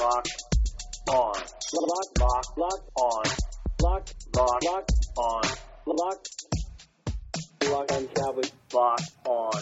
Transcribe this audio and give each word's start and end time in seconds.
Locked 0.00 0.44
on. 1.10 1.34
Lock, 1.74 2.18
lock, 2.18 2.56
lock 2.56 2.80
on. 2.94 3.24
Lock, 3.82 4.08
lock, 4.34 4.64
lock 4.64 4.88
on. 5.18 5.42
Lock. 5.84 6.26
Lock 7.64 7.92
on 7.92 8.06
Cowboys. 8.06 8.50
Lock 8.72 9.00
on 9.26 9.52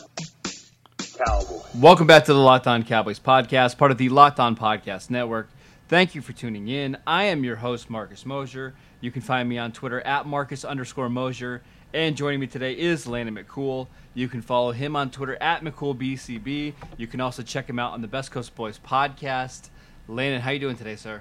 Cowboys. 1.17 1.75
Welcome 1.75 2.07
back 2.07 2.25
to 2.27 2.35
the 2.35 2.39
Locked 2.39 2.69
On 2.69 2.85
Cowboys 2.85 3.19
podcast, 3.19 3.79
part 3.79 3.91
of 3.91 3.99
the 3.99 4.11
Locked 4.11 4.39
On 4.39 4.55
Podcast 4.55 5.11
Network. 5.11 5.49
Thank 5.89 6.15
you 6.15 6.23
for 6.23 6.33
tuning 6.33 6.69
in. 6.69 6.97
I 7.05 7.25
am 7.25 7.43
your 7.43 7.57
host, 7.57 7.91
Marcus 7.91 8.25
Mosher. 8.25 8.77
You 9.01 9.11
can 9.11 9.23
find 9.23 9.49
me 9.49 9.59
on 9.59 9.73
Twitter 9.73 10.01
at 10.03 10.25
Marcus 10.25 10.65
underscore 10.65 11.09
Mosher. 11.09 11.63
And 11.93 12.17
joining 12.17 12.39
me 12.39 12.47
today 12.47 12.75
is 12.75 13.09
Landon 13.09 13.35
McCool. 13.35 13.89
You 14.15 14.29
can 14.29 14.43
follow 14.43 14.71
him 14.71 14.95
on 14.95 15.11
Twitter 15.11 15.37
at 15.41 15.65
McCoolBCB. 15.65 16.75
You 16.97 17.07
can 17.09 17.21
also 17.21 17.43
check 17.43 17.69
him 17.69 17.81
out 17.81 17.93
on 17.93 18.03
the 18.03 18.09
Best 18.09 18.31
Coast 18.31 18.55
Boys 18.55 18.79
podcast. 18.79 19.71
Landon, 20.09 20.41
how 20.41 20.53
you 20.53 20.59
doing 20.59 20.77
today, 20.77 20.97
sir? 20.97 21.21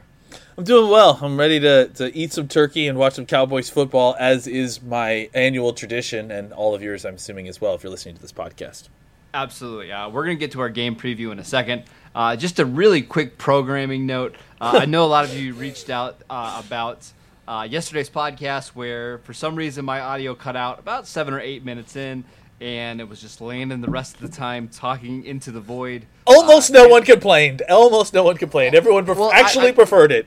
I'm 0.57 0.63
doing 0.63 0.89
well. 0.89 1.19
I'm 1.21 1.37
ready 1.37 1.59
to, 1.59 1.89
to 1.95 2.15
eat 2.15 2.31
some 2.31 2.47
turkey 2.47 2.87
and 2.87 2.97
watch 2.97 3.15
some 3.15 3.25
Cowboys 3.25 3.69
football, 3.69 4.15
as 4.17 4.47
is 4.47 4.81
my 4.81 5.29
annual 5.33 5.73
tradition, 5.73 6.31
and 6.31 6.53
all 6.53 6.73
of 6.73 6.81
yours, 6.81 7.05
I'm 7.05 7.15
assuming, 7.15 7.49
as 7.49 7.59
well, 7.59 7.75
if 7.75 7.83
you're 7.83 7.91
listening 7.91 8.15
to 8.15 8.21
this 8.21 8.31
podcast. 8.31 8.87
Absolutely. 9.33 9.91
Uh, 9.91 10.09
we're 10.09 10.23
going 10.23 10.37
to 10.37 10.39
get 10.39 10.53
to 10.53 10.61
our 10.61 10.69
game 10.69 10.95
preview 10.95 11.33
in 11.33 11.39
a 11.39 11.43
second. 11.43 11.83
Uh, 12.15 12.37
just 12.37 12.59
a 12.59 12.65
really 12.65 13.01
quick 13.01 13.37
programming 13.37 14.05
note. 14.05 14.35
Uh, 14.61 14.79
I 14.81 14.85
know 14.85 15.03
a 15.03 15.07
lot 15.07 15.25
of 15.25 15.37
you 15.37 15.53
reached 15.53 15.89
out 15.89 16.21
uh, 16.29 16.61
about 16.65 17.11
uh, 17.45 17.67
yesterday's 17.69 18.09
podcast 18.09 18.69
where, 18.69 19.17
for 19.19 19.33
some 19.33 19.57
reason, 19.57 19.83
my 19.83 19.99
audio 19.99 20.33
cut 20.33 20.55
out 20.55 20.79
about 20.79 21.07
seven 21.07 21.33
or 21.33 21.41
eight 21.41 21.65
minutes 21.65 21.97
in, 21.97 22.23
and 22.59 22.99
it 22.99 23.07
was 23.07 23.21
just 23.21 23.39
Landon 23.39 23.81
the 23.81 23.89
rest 23.89 24.15
of 24.15 24.21
the 24.21 24.35
time 24.35 24.67
talking 24.67 25.23
into 25.25 25.51
the 25.51 25.59
void. 25.61 26.05
Almost 26.25 26.71
Uh, 26.71 26.83
no 26.83 26.87
one 26.89 27.03
complained. 27.03 27.61
Almost 27.69 28.13
no 28.13 28.23
one 28.23 28.35
complained. 28.37 28.73
Everyone 28.75 29.05
pref- 29.05 29.17
Well, 29.17 29.31
actually 29.31 29.67
I- 29.69 29.71
preferred 29.73 30.11
it. 30.11 30.25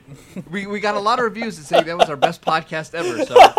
we, 0.49 0.65
we 0.65 0.79
got 0.79 0.95
a 0.95 0.99
lot 0.99 1.19
of 1.19 1.25
reviews 1.25 1.57
that 1.57 1.65
say 1.65 1.83
that 1.83 1.97
was 1.97 2.09
our 2.09 2.15
best 2.15 2.41
podcast 2.45 2.93
ever. 2.95 3.25
So 3.25 3.35
uh, 3.37 3.53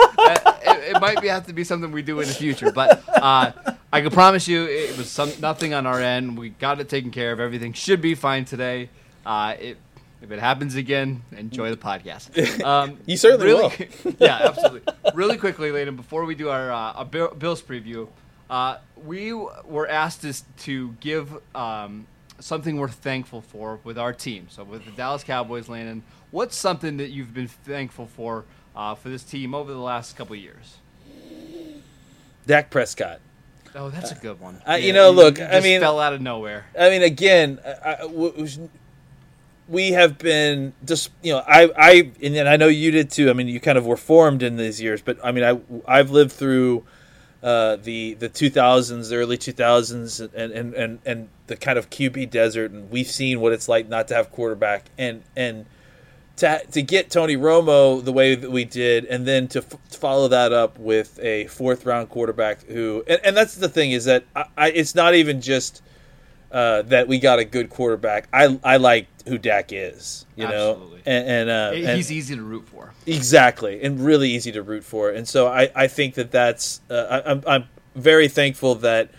it, 0.64 0.96
it 0.96 1.00
might 1.00 1.20
be, 1.20 1.28
have 1.28 1.46
to 1.48 1.52
be 1.52 1.64
something 1.64 1.92
we 1.92 2.02
do 2.02 2.20
in 2.20 2.28
the 2.28 2.34
future. 2.34 2.72
But 2.72 3.02
uh, 3.08 3.52
I 3.92 4.00
can 4.00 4.10
promise 4.10 4.48
you, 4.48 4.64
it 4.64 4.96
was 4.96 5.10
some 5.10 5.30
nothing 5.40 5.74
on 5.74 5.86
our 5.86 6.00
end. 6.00 6.38
We 6.38 6.48
got 6.50 6.80
it 6.80 6.88
taken 6.88 7.10
care 7.10 7.32
of. 7.32 7.40
Everything 7.40 7.74
should 7.74 8.00
be 8.00 8.14
fine 8.14 8.44
today. 8.46 8.88
Uh, 9.26 9.54
it, 9.60 9.76
if 10.22 10.30
it 10.30 10.38
happens 10.38 10.76
again, 10.76 11.22
enjoy 11.36 11.70
the 11.70 11.76
podcast. 11.76 12.30
Um, 12.64 12.98
You 13.06 13.16
certainly 13.16 13.46
really, 13.46 13.88
yeah, 14.20 14.38
absolutely. 14.44 14.92
Really 15.14 15.36
quickly, 15.36 15.72
Landon, 15.72 15.96
before 15.96 16.24
we 16.24 16.34
do 16.36 16.48
our, 16.48 16.70
uh, 16.72 16.92
our 16.92 17.04
Bills 17.04 17.60
preview, 17.60 18.08
uh, 18.52 18.76
we 19.02 19.32
were 19.32 19.88
asked 19.88 20.20
to, 20.20 20.34
to 20.58 20.94
give 21.00 21.32
um, 21.56 22.06
something 22.38 22.76
we're 22.76 22.86
thankful 22.88 23.40
for 23.40 23.80
with 23.82 23.96
our 23.98 24.12
team. 24.12 24.46
So 24.50 24.62
with 24.62 24.84
the 24.84 24.90
Dallas 24.90 25.24
Cowboys, 25.24 25.70
Landon, 25.70 26.02
what's 26.30 26.54
something 26.54 26.98
that 26.98 27.08
you've 27.08 27.32
been 27.32 27.48
thankful 27.48 28.06
for 28.06 28.44
uh, 28.76 28.94
for 28.94 29.08
this 29.08 29.24
team 29.24 29.54
over 29.54 29.72
the 29.72 29.78
last 29.78 30.18
couple 30.18 30.36
of 30.36 30.42
years? 30.42 30.76
Dak 32.46 32.68
Prescott. 32.68 33.20
Oh, 33.74 33.88
that's 33.88 34.12
a 34.12 34.16
good 34.16 34.38
one. 34.38 34.60
Uh, 34.68 34.74
you 34.74 34.92
know, 34.92 35.10
look, 35.10 35.40
I 35.40 35.60
mean- 35.60 35.80
fell 35.80 35.98
out 35.98 36.12
of 36.12 36.20
nowhere. 36.20 36.66
I 36.78 36.90
mean, 36.90 37.02
again, 37.02 37.58
I, 37.64 37.94
I- 38.02 38.68
we 39.66 39.92
have 39.92 40.18
been 40.18 40.74
just 40.84 41.08
you 41.22 41.32
know, 41.32 41.38
I, 41.38 41.70
I, 41.74 42.10
and 42.22 42.34
then 42.34 42.46
I 42.46 42.56
know 42.56 42.68
you 42.68 42.90
did 42.90 43.10
too. 43.10 43.30
I 43.30 43.32
mean, 43.32 43.48
you 43.48 43.60
kind 43.60 43.78
of 43.78 43.86
were 43.86 43.96
formed 43.96 44.42
in 44.42 44.58
these 44.58 44.82
years, 44.82 45.00
but 45.00 45.16
I 45.24 45.32
mean, 45.32 45.42
I, 45.44 45.58
I've 45.86 46.10
lived 46.10 46.32
through 46.32 46.84
uh, 47.42 47.76
the 47.76 48.14
the 48.14 48.28
2000s, 48.28 49.08
the 49.10 49.16
early 49.16 49.36
2000s, 49.36 50.20
and, 50.34 50.52
and 50.52 50.74
and 50.74 50.98
and 51.04 51.28
the 51.48 51.56
kind 51.56 51.78
of 51.78 51.90
QB 51.90 52.30
desert, 52.30 52.70
and 52.70 52.90
we've 52.90 53.08
seen 53.08 53.40
what 53.40 53.52
it's 53.52 53.68
like 53.68 53.88
not 53.88 54.08
to 54.08 54.14
have 54.14 54.30
quarterback, 54.30 54.86
and 54.96 55.22
and 55.36 55.66
to 56.36 56.62
to 56.70 56.82
get 56.82 57.10
Tony 57.10 57.36
Romo 57.36 58.04
the 58.04 58.12
way 58.12 58.34
that 58.34 58.50
we 58.50 58.64
did, 58.64 59.04
and 59.06 59.26
then 59.26 59.48
to 59.48 59.58
f- 59.58 59.76
follow 59.90 60.28
that 60.28 60.52
up 60.52 60.78
with 60.78 61.18
a 61.20 61.46
fourth 61.46 61.84
round 61.84 62.08
quarterback 62.10 62.62
who, 62.64 63.02
and, 63.06 63.20
and 63.24 63.36
that's 63.36 63.56
the 63.56 63.68
thing 63.68 63.90
is 63.90 64.04
that 64.04 64.24
I, 64.36 64.44
I, 64.56 64.70
it's 64.70 64.94
not 64.94 65.14
even 65.14 65.40
just 65.40 65.82
uh, 66.52 66.82
that 66.82 67.08
we 67.08 67.18
got 67.18 67.38
a 67.38 67.44
good 67.44 67.70
quarterback. 67.70 68.28
I 68.32 68.58
I 68.62 68.76
like 68.76 69.06
who 69.26 69.38
Dak 69.38 69.72
is, 69.72 70.26
you 70.36 70.44
Absolutely. 70.44 70.96
know, 70.96 71.02
and, 71.06 71.28
and, 71.28 71.50
uh, 71.50 71.70
and 71.88 71.96
He's 71.96 72.12
easy 72.12 72.36
to 72.36 72.42
root 72.42 72.68
for. 72.68 72.92
exactly, 73.06 73.82
and 73.82 74.04
really 74.04 74.30
easy 74.30 74.52
to 74.52 74.62
root 74.62 74.84
for. 74.84 75.10
And 75.10 75.26
so 75.26 75.46
I, 75.46 75.70
I 75.74 75.86
think 75.86 76.14
that 76.14 76.30
that's 76.30 76.80
uh, 76.90 77.22
I, 77.24 77.30
I'm 77.30 77.42
I'm 77.46 77.68
very 77.94 78.28
thankful 78.28 78.74
that 78.76 79.10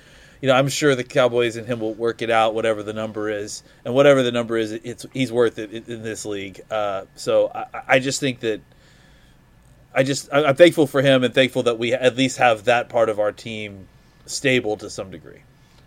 you 0.42 0.48
know 0.48 0.56
I'm 0.56 0.68
sure 0.68 0.94
the 0.96 1.04
Cowboys 1.04 1.56
and 1.56 1.66
him 1.66 1.80
will 1.80 1.94
work 1.94 2.22
it 2.22 2.30
out, 2.30 2.54
whatever 2.54 2.84
the 2.84 2.94
number 2.94 3.30
is, 3.30 3.64
and 3.84 3.94
whatever 3.96 4.22
the 4.24 4.32
number 4.32 4.58
is, 4.58 4.72
it's 4.72 5.06
he's 5.14 5.32
worth 5.32 5.58
it 5.58 5.72
in, 5.74 5.84
in 5.88 6.04
this 6.04 6.26
league. 6.26 6.62
Uh, 6.70 7.06
so 7.16 7.52
I, 7.54 7.66
I 7.88 8.00
just 8.00 8.20
think 8.20 8.40
that. 8.42 8.62
I 9.96 10.02
just 10.02 10.28
I'm 10.34 10.56
thankful 10.56 10.88
for 10.88 11.04
him 11.04 11.24
and 11.24 11.32
thankful 11.36 11.62
that 11.64 11.78
we 11.78 11.94
at 11.94 12.16
least 12.18 12.40
have 12.40 12.64
that 12.64 12.90
part 12.90 13.10
of 13.10 13.20
our 13.20 13.32
team 13.32 13.88
stable 14.26 14.76
to 14.78 14.90
some 14.90 15.12
degree. 15.12 15.42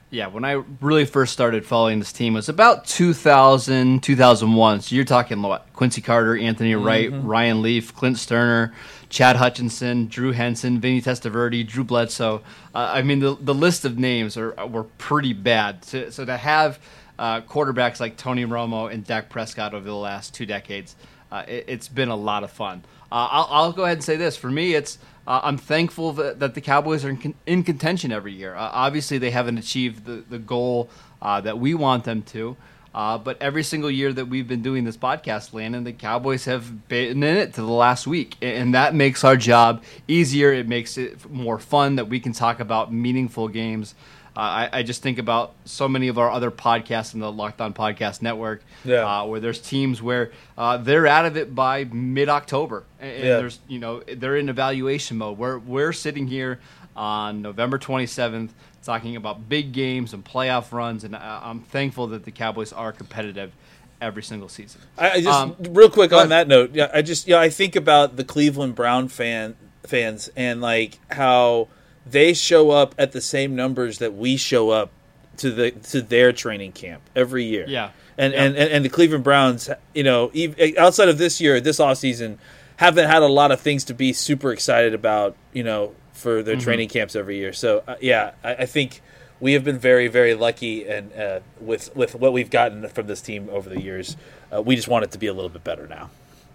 Yeah, 0.08 0.28
when 0.28 0.44
I 0.44 0.62
really 0.80 1.04
first 1.04 1.32
started 1.32 1.66
following 1.66 1.98
this 1.98 2.12
team 2.12 2.34
it 2.34 2.38
was 2.38 2.48
about 2.48 2.86
2000, 2.86 4.02
2001. 4.02 4.80
So 4.80 4.94
you're 4.94 5.04
talking 5.04 5.42
what? 5.42 5.66
Quincy 5.72 6.00
Carter, 6.00 6.36
Anthony 6.36 6.76
Wright, 6.76 7.10
Ryan 7.12 7.60
Leaf, 7.60 7.92
Clint 7.92 8.16
Stoerner, 8.16 8.72
Chad 9.08 9.34
Hutchinson, 9.34 10.06
Drew 10.06 10.30
Henson, 10.30 10.78
Vinny 10.78 11.02
Testaverde, 11.02 11.66
Drew 11.66 11.82
Bledsoe. 11.82 12.42
Uh, 12.72 12.90
I 12.94 13.02
mean, 13.02 13.18
the, 13.18 13.36
the 13.40 13.54
list 13.54 13.84
of 13.84 13.98
names 13.98 14.36
are 14.36 14.54
were 14.66 14.84
pretty 14.84 15.32
bad. 15.32 15.84
So, 15.84 16.10
so 16.10 16.24
to 16.24 16.36
have 16.36 16.78
uh, 17.18 17.40
quarterbacks 17.40 17.98
like 17.98 18.16
Tony 18.16 18.46
Romo 18.46 18.92
and 18.92 19.04
Dak 19.04 19.28
Prescott 19.28 19.74
over 19.74 19.84
the 19.84 19.94
last 19.94 20.34
two 20.34 20.46
decades, 20.46 20.94
uh, 21.32 21.42
it, 21.48 21.64
it's 21.66 21.88
been 21.88 22.10
a 22.10 22.16
lot 22.16 22.44
of 22.44 22.52
fun. 22.52 22.84
Uh, 23.10 23.28
I'll, 23.30 23.48
I'll 23.50 23.72
go 23.72 23.84
ahead 23.84 23.98
and 23.98 24.04
say 24.04 24.16
this. 24.16 24.36
For 24.36 24.50
me, 24.50 24.74
it's 24.74 24.98
uh, 25.26 25.40
I'm 25.42 25.58
thankful 25.58 26.12
that, 26.14 26.40
that 26.40 26.54
the 26.54 26.60
Cowboys 26.60 27.04
are 27.04 27.10
in, 27.10 27.16
con- 27.16 27.34
in 27.46 27.62
contention 27.62 28.12
every 28.12 28.32
year. 28.32 28.54
Uh, 28.54 28.70
obviously, 28.72 29.18
they 29.18 29.30
haven't 29.30 29.58
achieved 29.58 30.04
the, 30.04 30.24
the 30.28 30.38
goal 30.38 30.88
uh, 31.20 31.40
that 31.40 31.58
we 31.58 31.74
want 31.74 32.04
them 32.04 32.22
to. 32.22 32.56
Uh, 32.94 33.18
but 33.18 33.36
every 33.42 33.62
single 33.62 33.90
year 33.90 34.10
that 34.10 34.24
we've 34.24 34.48
been 34.48 34.62
doing 34.62 34.84
this 34.84 34.96
podcast, 34.96 35.52
Landon, 35.52 35.84
the 35.84 35.92
Cowboys 35.92 36.46
have 36.46 36.88
been 36.88 37.22
in 37.22 37.36
it 37.36 37.52
to 37.52 37.60
the 37.60 37.66
last 37.66 38.06
week. 38.06 38.36
And 38.40 38.72
that 38.74 38.94
makes 38.94 39.22
our 39.22 39.36
job 39.36 39.82
easier. 40.08 40.50
It 40.54 40.66
makes 40.66 40.96
it 40.96 41.30
more 41.30 41.58
fun 41.58 41.96
that 41.96 42.08
we 42.08 42.20
can 42.20 42.32
talk 42.32 42.58
about 42.58 42.90
meaningful 42.90 43.48
games. 43.48 43.94
Uh, 44.36 44.40
I, 44.40 44.68
I 44.72 44.82
just 44.82 45.02
think 45.02 45.18
about 45.18 45.54
so 45.64 45.88
many 45.88 46.08
of 46.08 46.18
our 46.18 46.30
other 46.30 46.50
podcasts 46.50 47.14
in 47.14 47.20
the 47.20 47.32
Locked 47.32 47.60
On 47.60 47.72
Podcast 47.72 48.20
Network, 48.20 48.62
Yeah. 48.84 49.20
uh, 49.22 49.24
where 49.24 49.40
there's 49.40 49.60
teams 49.60 50.02
where 50.02 50.30
uh, 50.58 50.76
they're 50.76 51.06
out 51.06 51.24
of 51.24 51.36
it 51.38 51.54
by 51.54 51.84
mid-October, 51.84 52.84
and, 53.00 53.10
and 53.10 53.24
Yeah. 53.24 53.36
there's 53.38 53.58
you 53.68 53.78
know 53.78 54.00
they're 54.00 54.36
in 54.36 54.48
evaluation 54.48 55.16
mode. 55.18 55.38
We're 55.38 55.58
we're 55.58 55.92
sitting 55.92 56.26
here 56.26 56.60
on 56.94 57.42
November 57.42 57.78
27th 57.78 58.50
talking 58.82 59.16
about 59.16 59.48
big 59.48 59.72
games 59.72 60.12
and 60.12 60.24
playoff 60.24 60.72
runs, 60.72 61.02
and 61.04 61.16
I, 61.16 61.40
I'm 61.44 61.60
thankful 61.60 62.06
that 62.08 62.24
the 62.24 62.30
Cowboys 62.30 62.72
are 62.72 62.92
competitive 62.92 63.52
every 64.00 64.22
single 64.22 64.48
season. 64.48 64.80
I, 64.98 65.20
just 65.20 65.28
Um, 65.28 65.56
real 65.70 65.88
quick 65.90 66.12
on 66.12 66.28
that 66.28 66.46
note. 66.48 66.70
Yeah, 66.74 66.90
I 66.92 67.00
just 67.02 67.26
yeah 67.26 67.38
I 67.40 67.48
think 67.48 67.74
about 67.76 68.16
the 68.16 68.24
Cleveland 68.24 68.74
Brown 68.74 69.08
fan 69.08 69.56
fans 69.86 70.28
and 70.36 70.60
like 70.60 70.98
how 71.10 71.68
they 72.08 72.32
show 72.34 72.70
up 72.70 72.94
at 72.98 73.12
the 73.12 73.20
same 73.20 73.56
numbers 73.56 73.98
that 73.98 74.14
we 74.14 74.36
show 74.36 74.70
up 74.70 74.90
to 75.38 75.50
the 75.50 75.70
to 75.72 76.00
their 76.00 76.32
training 76.32 76.72
camp 76.72 77.02
every 77.14 77.44
year. 77.44 77.64
Yeah. 77.68 77.90
And 78.18 78.32
Yeah. 78.32 78.42
and, 78.44 78.56
and 78.56 78.72
and 78.72 78.84
the 78.84 78.88
Cleveland 78.88 79.24
Browns, 79.24 79.68
you 79.94 80.02
know, 80.04 80.30
outside 80.78 81.08
of 81.08 81.18
this 81.18 81.40
year, 81.40 81.60
this 81.60 81.78
offseason, 81.78 82.38
haven't 82.76 83.08
had 83.08 83.22
a 83.22 83.26
lot 83.26 83.50
of 83.52 83.60
things 83.60 83.84
to 83.84 83.94
be 83.94 84.12
super 84.12 84.52
excited 84.52 84.94
about, 84.94 85.36
you 85.52 85.62
know, 85.64 85.94
for 86.12 86.42
their 86.42 86.56
training 86.56 86.88
camps 86.88 87.14
every 87.14 87.36
year. 87.36 87.52
So 87.52 87.82
uh, 87.86 87.96
yeah, 88.00 88.32
I, 88.42 88.54
I 88.54 88.66
think 88.66 89.02
we 89.38 89.52
have 89.52 89.64
been 89.64 89.78
very 89.78 90.08
very 90.08 90.32
lucky 90.34 90.88
and 90.88 91.12
uh, 91.12 91.40
with 91.60 91.94
with 91.94 92.14
what 92.14 92.32
we've 92.32 92.48
gotten 92.50 92.88
from 92.88 93.06
this 93.06 93.20
team 93.20 93.48
over 93.50 93.68
the 93.68 93.80
years. 93.82 94.16
Uh, 94.50 94.62
we 94.62 94.76
just 94.76 94.88
want 94.88 95.04
it 95.04 95.10
to 95.10 95.18
be 95.18 95.26
a 95.26 95.34
little 95.34 95.50
bit 95.50 95.64
better 95.64 95.86
now. 95.86 96.08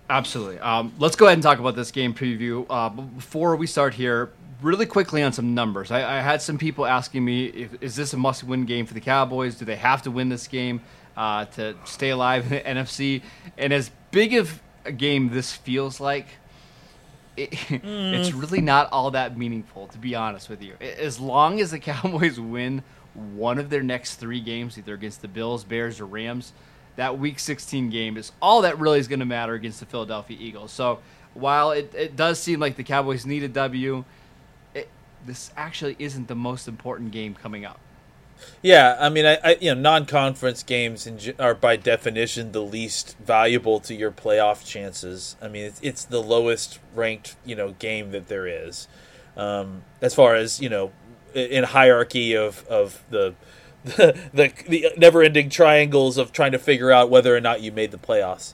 Absolutely. 0.09 0.59
Um, 0.59 0.93
let's 0.97 1.15
go 1.15 1.25
ahead 1.25 1.35
and 1.37 1.43
talk 1.43 1.59
about 1.59 1.75
this 1.75 1.91
game 1.91 2.13
preview. 2.13 2.65
Uh, 2.69 2.89
before 2.89 3.55
we 3.55 3.65
start 3.67 3.93
here, 3.93 4.29
really 4.61 4.85
quickly 4.85 5.23
on 5.23 5.33
some 5.33 5.53
numbers. 5.53 5.91
I, 5.91 6.17
I 6.17 6.21
had 6.21 6.41
some 6.41 6.57
people 6.57 6.85
asking 6.85 7.23
me, 7.23 7.45
if, 7.45 7.81
is 7.81 7.95
this 7.95 8.13
a 8.13 8.17
must-win 8.17 8.65
game 8.65 8.85
for 8.85 8.93
the 8.93 9.01
Cowboys? 9.01 9.55
Do 9.55 9.65
they 9.65 9.75
have 9.75 10.01
to 10.03 10.11
win 10.11 10.29
this 10.29 10.47
game 10.47 10.81
uh, 11.17 11.45
to 11.45 11.75
stay 11.85 12.09
alive 12.09 12.43
in 12.43 12.49
the 12.49 12.81
NFC? 12.81 13.21
And 13.57 13.73
as 13.73 13.91
big 14.11 14.33
of 14.35 14.61
a 14.85 14.91
game 14.91 15.29
this 15.29 15.53
feels 15.53 15.99
like, 15.99 16.27
it, 17.37 17.51
mm. 17.51 18.13
it's 18.13 18.33
really 18.33 18.61
not 18.61 18.91
all 18.91 19.11
that 19.11 19.37
meaningful, 19.37 19.87
to 19.87 19.97
be 19.97 20.15
honest 20.15 20.49
with 20.49 20.61
you. 20.61 20.75
As 20.79 21.19
long 21.19 21.59
as 21.59 21.71
the 21.71 21.79
Cowboys 21.91 22.39
win 22.39 22.83
one 23.13 23.59
of 23.59 23.69
their 23.69 23.83
next 23.83 24.15
three 24.15 24.39
games, 24.39 24.77
either 24.77 24.93
against 24.93 25.21
the 25.21 25.27
Bills, 25.27 25.63
Bears, 25.63 25.99
or 25.99 26.05
Rams, 26.05 26.53
that 26.95 27.17
Week 27.17 27.39
16 27.39 27.89
game 27.89 28.17
is 28.17 28.31
all 28.41 28.61
that 28.61 28.79
really 28.79 28.99
is 28.99 29.07
going 29.07 29.19
to 29.19 29.25
matter 29.25 29.53
against 29.53 29.79
the 29.79 29.85
Philadelphia 29.85 30.37
Eagles. 30.39 30.71
So 30.71 30.99
while 31.33 31.71
it, 31.71 31.93
it 31.95 32.15
does 32.15 32.39
seem 32.39 32.59
like 32.59 32.75
the 32.75 32.83
Cowboys 32.83 33.25
need 33.25 33.43
a 33.43 33.47
W, 33.47 34.03
this 35.25 35.51
actually 35.55 35.95
isn't 35.99 36.27
the 36.27 36.35
most 36.35 36.67
important 36.67 37.11
game 37.11 37.33
coming 37.33 37.65
up. 37.65 37.79
Yeah, 38.61 38.97
I 38.99 39.09
mean, 39.09 39.25
I, 39.25 39.37
I 39.43 39.57
you 39.61 39.73
know, 39.73 39.79
non-conference 39.79 40.63
games 40.63 41.05
in, 41.05 41.19
are 41.39 41.53
by 41.53 41.75
definition 41.75 42.51
the 42.51 42.61
least 42.61 43.15
valuable 43.19 43.79
to 43.81 43.93
your 43.93 44.11
playoff 44.11 44.65
chances. 44.65 45.35
I 45.41 45.47
mean, 45.47 45.65
it's, 45.65 45.79
it's 45.81 46.05
the 46.05 46.21
lowest 46.21 46.79
ranked 46.95 47.35
you 47.45 47.55
know 47.55 47.73
game 47.73 48.11
that 48.11 48.27
there 48.27 48.47
is, 48.47 48.87
um, 49.37 49.83
as 50.01 50.13
far 50.15 50.35
as 50.35 50.59
you 50.59 50.69
know, 50.69 50.91
in 51.33 51.63
hierarchy 51.65 52.35
of 52.35 52.65
of 52.67 53.03
the 53.09 53.35
the, 53.83 54.15
the, 54.33 54.53
the 54.67 54.91
never-ending 54.97 55.49
triangles 55.49 56.17
of 56.17 56.31
trying 56.31 56.51
to 56.51 56.59
figure 56.59 56.91
out 56.91 57.09
whether 57.09 57.35
or 57.35 57.41
not 57.41 57.61
you 57.61 57.71
made 57.71 57.89
the 57.89 57.97
playoffs. 57.97 58.53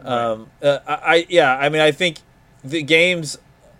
Um, 0.00 0.50
uh, 0.62 0.78
I, 0.86 1.26
yeah, 1.28 1.56
I 1.56 1.68
mean, 1.68 1.82
I 1.82 1.90
think 1.90 2.18
the 2.62 2.82
games 2.82 3.38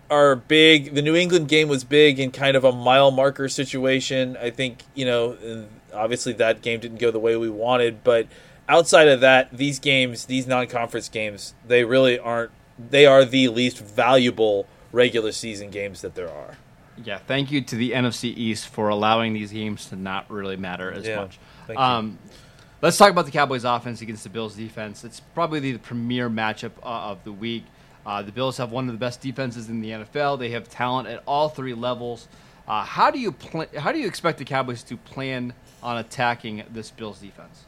are 0.09 0.35
big. 0.35 0.95
The 0.95 1.01
New 1.01 1.15
England 1.15 1.47
game 1.47 1.67
was 1.67 1.83
big 1.83 2.19
in 2.19 2.31
kind 2.31 2.55
of 2.57 2.63
a 2.63 2.71
mile 2.71 3.11
marker 3.11 3.49
situation. 3.49 4.37
I 4.37 4.49
think 4.49 4.83
you 4.95 5.05
know, 5.05 5.67
obviously 5.93 6.33
that 6.33 6.61
game 6.61 6.79
didn't 6.79 6.99
go 6.99 7.11
the 7.11 7.19
way 7.19 7.35
we 7.35 7.49
wanted, 7.49 8.03
but 8.03 8.27
outside 8.67 9.07
of 9.07 9.21
that, 9.21 9.49
these 9.51 9.79
games, 9.79 10.25
these 10.25 10.47
non-conference 10.47 11.09
games, 11.09 11.53
they 11.67 11.83
really 11.83 12.17
aren't. 12.19 12.51
They 12.77 13.05
are 13.05 13.25
the 13.25 13.49
least 13.49 13.79
valuable 13.79 14.67
regular 14.91 15.31
season 15.31 15.69
games 15.69 16.01
that 16.01 16.15
there 16.15 16.29
are. 16.29 16.57
Yeah, 17.03 17.17
thank 17.17 17.51
you 17.51 17.61
to 17.61 17.75
the 17.75 17.91
NFC 17.91 18.25
East 18.35 18.67
for 18.67 18.89
allowing 18.89 19.33
these 19.33 19.51
games 19.51 19.85
to 19.87 19.95
not 19.95 20.29
really 20.29 20.57
matter 20.57 20.91
as 20.91 21.05
yeah, 21.05 21.15
much. 21.15 21.39
Um, 21.75 22.19
let's 22.81 22.97
talk 22.97 23.11
about 23.11 23.25
the 23.25 23.31
Cowboys' 23.31 23.63
offense 23.63 24.01
against 24.01 24.23
the 24.23 24.29
Bills' 24.29 24.55
defense. 24.55 25.03
It's 25.03 25.19
probably 25.19 25.59
the 25.59 25.77
premier 25.77 26.29
matchup 26.29 26.71
uh, 26.83 27.11
of 27.11 27.23
the 27.23 27.31
week. 27.31 27.65
Uh, 28.09 28.23
the 28.23 28.31
Bills 28.31 28.57
have 28.57 28.71
one 28.71 28.87
of 28.87 28.91
the 28.91 28.97
best 28.97 29.21
defenses 29.21 29.69
in 29.69 29.81
the 29.81 29.91
NFL. 29.91 30.39
They 30.39 30.49
have 30.49 30.67
talent 30.67 31.07
at 31.07 31.21
all 31.27 31.47
three 31.47 31.75
levels. 31.75 32.27
Uh, 32.67 32.83
how 32.83 33.11
do 33.11 33.19
you 33.19 33.31
pl- 33.31 33.67
How 33.77 33.91
do 33.91 33.99
you 33.99 34.07
expect 34.07 34.39
the 34.39 34.45
Cowboys 34.45 34.81
to 34.85 34.97
plan 34.97 35.53
on 35.83 35.95
attacking 35.95 36.63
this 36.71 36.89
Bills 36.89 37.19
defense? 37.19 37.65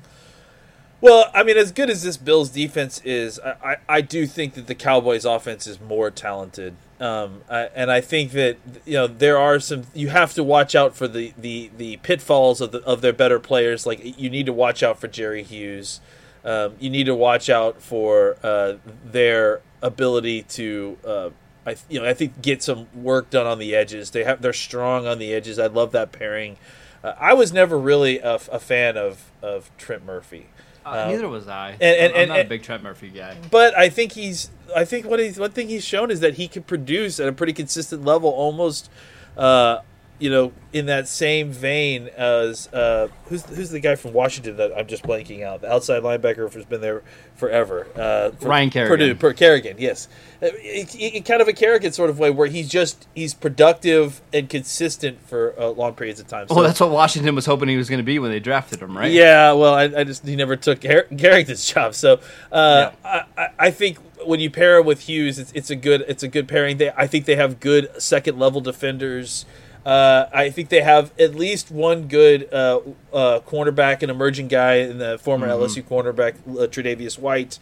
Well, 0.99 1.29
I 1.35 1.43
mean, 1.43 1.57
as 1.57 1.71
good 1.71 1.91
as 1.91 2.01
this 2.01 2.17
Bills 2.17 2.49
defense 2.49 3.01
is, 3.05 3.39
I, 3.39 3.51
I, 3.63 3.75
I 3.87 4.01
do 4.01 4.25
think 4.25 4.55
that 4.55 4.65
the 4.65 4.73
Cowboys 4.73 5.25
offense 5.25 5.67
is 5.67 5.79
more 5.79 6.09
talented. 6.09 6.75
Um, 6.99 7.41
I, 7.47 7.69
and 7.75 7.91
I 7.91 8.01
think 8.01 8.31
that 8.31 8.57
you 8.83 8.93
know 8.93 9.05
there 9.05 9.37
are 9.37 9.59
some 9.59 9.83
you 9.93 10.09
have 10.09 10.33
to 10.33 10.43
watch 10.43 10.73
out 10.73 10.95
for 10.95 11.07
the, 11.07 11.33
the, 11.37 11.69
the 11.77 11.97
pitfalls 11.97 12.61
of 12.61 12.71
the 12.71 12.83
of 12.83 13.01
their 13.01 13.13
better 13.13 13.39
players. 13.39 13.85
Like 13.85 14.19
you 14.19 14.31
need 14.31 14.47
to 14.47 14.53
watch 14.53 14.81
out 14.81 14.99
for 14.99 15.07
Jerry 15.07 15.43
Hughes. 15.43 16.01
Um, 16.43 16.73
you 16.79 16.89
need 16.89 17.03
to 17.03 17.13
watch 17.13 17.47
out 17.47 17.79
for 17.79 18.37
uh, 18.41 18.77
their 19.05 19.61
ability 19.81 20.43
to 20.43 20.97
uh, 21.05 21.29
I 21.65 21.75
you 21.89 21.99
know 21.99 22.07
I 22.07 22.13
think 22.13 22.41
get 22.41 22.63
some 22.63 22.87
work 22.93 23.29
done 23.29 23.45
on 23.45 23.59
the 23.59 23.75
edges. 23.75 24.11
They 24.11 24.23
have 24.23 24.41
they're 24.41 24.53
strong 24.53 25.07
on 25.07 25.19
the 25.19 25.33
edges. 25.33 25.59
I 25.59 25.67
love 25.67 25.91
that 25.91 26.11
pairing. 26.11 26.57
Uh, 27.03 27.13
I 27.19 27.33
was 27.33 27.51
never 27.51 27.77
really 27.77 28.19
a, 28.19 28.35
a 28.35 28.59
fan 28.59 28.97
of 28.97 29.31
of 29.41 29.69
Trent 29.77 30.05
Murphy. 30.05 30.47
Uh, 30.85 31.07
neither 31.07 31.29
was 31.29 31.47
I. 31.47 31.71
And, 31.73 31.81
and, 31.81 32.13
I'm, 32.13 32.21
I'm 32.21 32.27
not 32.29 32.39
and, 32.39 32.47
a 32.47 32.49
big 32.49 32.63
Trent 32.63 32.81
Murphy 32.81 33.09
guy. 33.09 33.37
But 33.51 33.77
I 33.77 33.89
think 33.89 34.13
he's. 34.13 34.49
I 34.75 34.85
think 34.85 35.05
what 35.05 35.19
he's 35.19 35.37
one 35.37 35.51
thing 35.51 35.69
he's 35.69 35.83
shown 35.83 36.09
is 36.09 36.21
that 36.21 36.35
he 36.35 36.47
can 36.47 36.63
produce 36.63 37.19
at 37.19 37.27
a 37.27 37.33
pretty 37.33 37.53
consistent 37.53 38.03
level, 38.03 38.29
almost. 38.29 38.89
Uh, 39.37 39.79
you 40.21 40.29
know, 40.29 40.53
in 40.71 40.85
that 40.85 41.07
same 41.07 41.51
vein 41.51 42.07
as 42.15 42.71
uh, 42.71 43.07
who's 43.25 43.43
who's 43.47 43.71
the 43.71 43.79
guy 43.79 43.95
from 43.95 44.13
Washington 44.13 44.57
that 44.57 44.71
I'm 44.77 44.85
just 44.85 45.01
blanking 45.01 45.43
out, 45.43 45.61
the 45.61 45.73
outside 45.73 46.03
linebacker 46.03 46.53
who's 46.53 46.63
been 46.63 46.79
there 46.79 47.01
forever, 47.35 47.87
uh, 47.95 48.29
for 48.31 48.49
Ryan 48.49 48.69
Kerrigan. 48.69 48.97
Purdue, 48.97 49.15
per, 49.15 49.33
Kerrigan, 49.33 49.77
yes, 49.79 50.07
uh, 50.43 50.49
it, 50.53 50.95
it, 50.95 51.25
kind 51.25 51.41
of 51.41 51.47
a 51.47 51.53
Kerrigan 51.53 51.91
sort 51.91 52.11
of 52.11 52.19
way 52.19 52.29
where 52.29 52.47
he's 52.47 52.69
just 52.69 53.07
he's 53.15 53.33
productive 53.33 54.21
and 54.31 54.47
consistent 54.47 55.19
for 55.27 55.59
uh, 55.59 55.69
long 55.69 55.95
periods 55.95 56.19
of 56.19 56.27
time. 56.27 56.47
So, 56.47 56.53
well, 56.53 56.63
that's 56.63 56.79
what 56.79 56.91
Washington 56.91 57.33
was 57.33 57.47
hoping 57.47 57.67
he 57.67 57.77
was 57.77 57.89
going 57.89 57.99
to 57.99 58.03
be 58.03 58.19
when 58.19 58.29
they 58.29 58.39
drafted 58.39 58.79
him, 58.79 58.95
right? 58.95 59.11
Yeah, 59.11 59.53
well, 59.53 59.73
I, 59.73 59.85
I 59.85 60.03
just 60.03 60.25
he 60.25 60.35
never 60.35 60.55
took 60.55 60.81
Kerrigan's 60.81 61.65
job, 61.73 61.95
so 61.95 62.19
uh, 62.51 62.91
yeah. 63.03 63.25
I, 63.35 63.47
I 63.57 63.71
think 63.71 63.97
when 64.23 64.39
you 64.39 64.51
pair 64.51 64.77
him 64.77 64.85
with 64.85 65.01
Hughes, 65.01 65.39
it's, 65.39 65.51
it's 65.53 65.71
a 65.71 65.75
good 65.75 66.05
it's 66.07 66.21
a 66.21 66.27
good 66.27 66.47
pairing. 66.47 66.77
They 66.77 66.91
I 66.91 67.07
think 67.07 67.25
they 67.25 67.37
have 67.37 67.59
good 67.59 67.89
second 67.99 68.37
level 68.37 68.61
defenders. 68.61 69.47
Uh, 69.85 70.27
I 70.31 70.51
think 70.51 70.69
they 70.69 70.81
have 70.81 71.11
at 71.19 71.33
least 71.33 71.71
one 71.71 72.07
good 72.07 72.53
uh, 72.53 72.81
uh, 73.11 73.39
cornerback, 73.41 74.03
an 74.03 74.09
emerging 74.09 74.47
guy 74.47 74.75
in 74.75 74.99
the 74.99 75.17
former 75.17 75.47
mm-hmm. 75.47 75.63
LSU 75.63 75.83
cornerback, 75.83 76.35
uh, 76.47 76.67
Tre'Davious 76.67 77.17
White. 77.17 77.57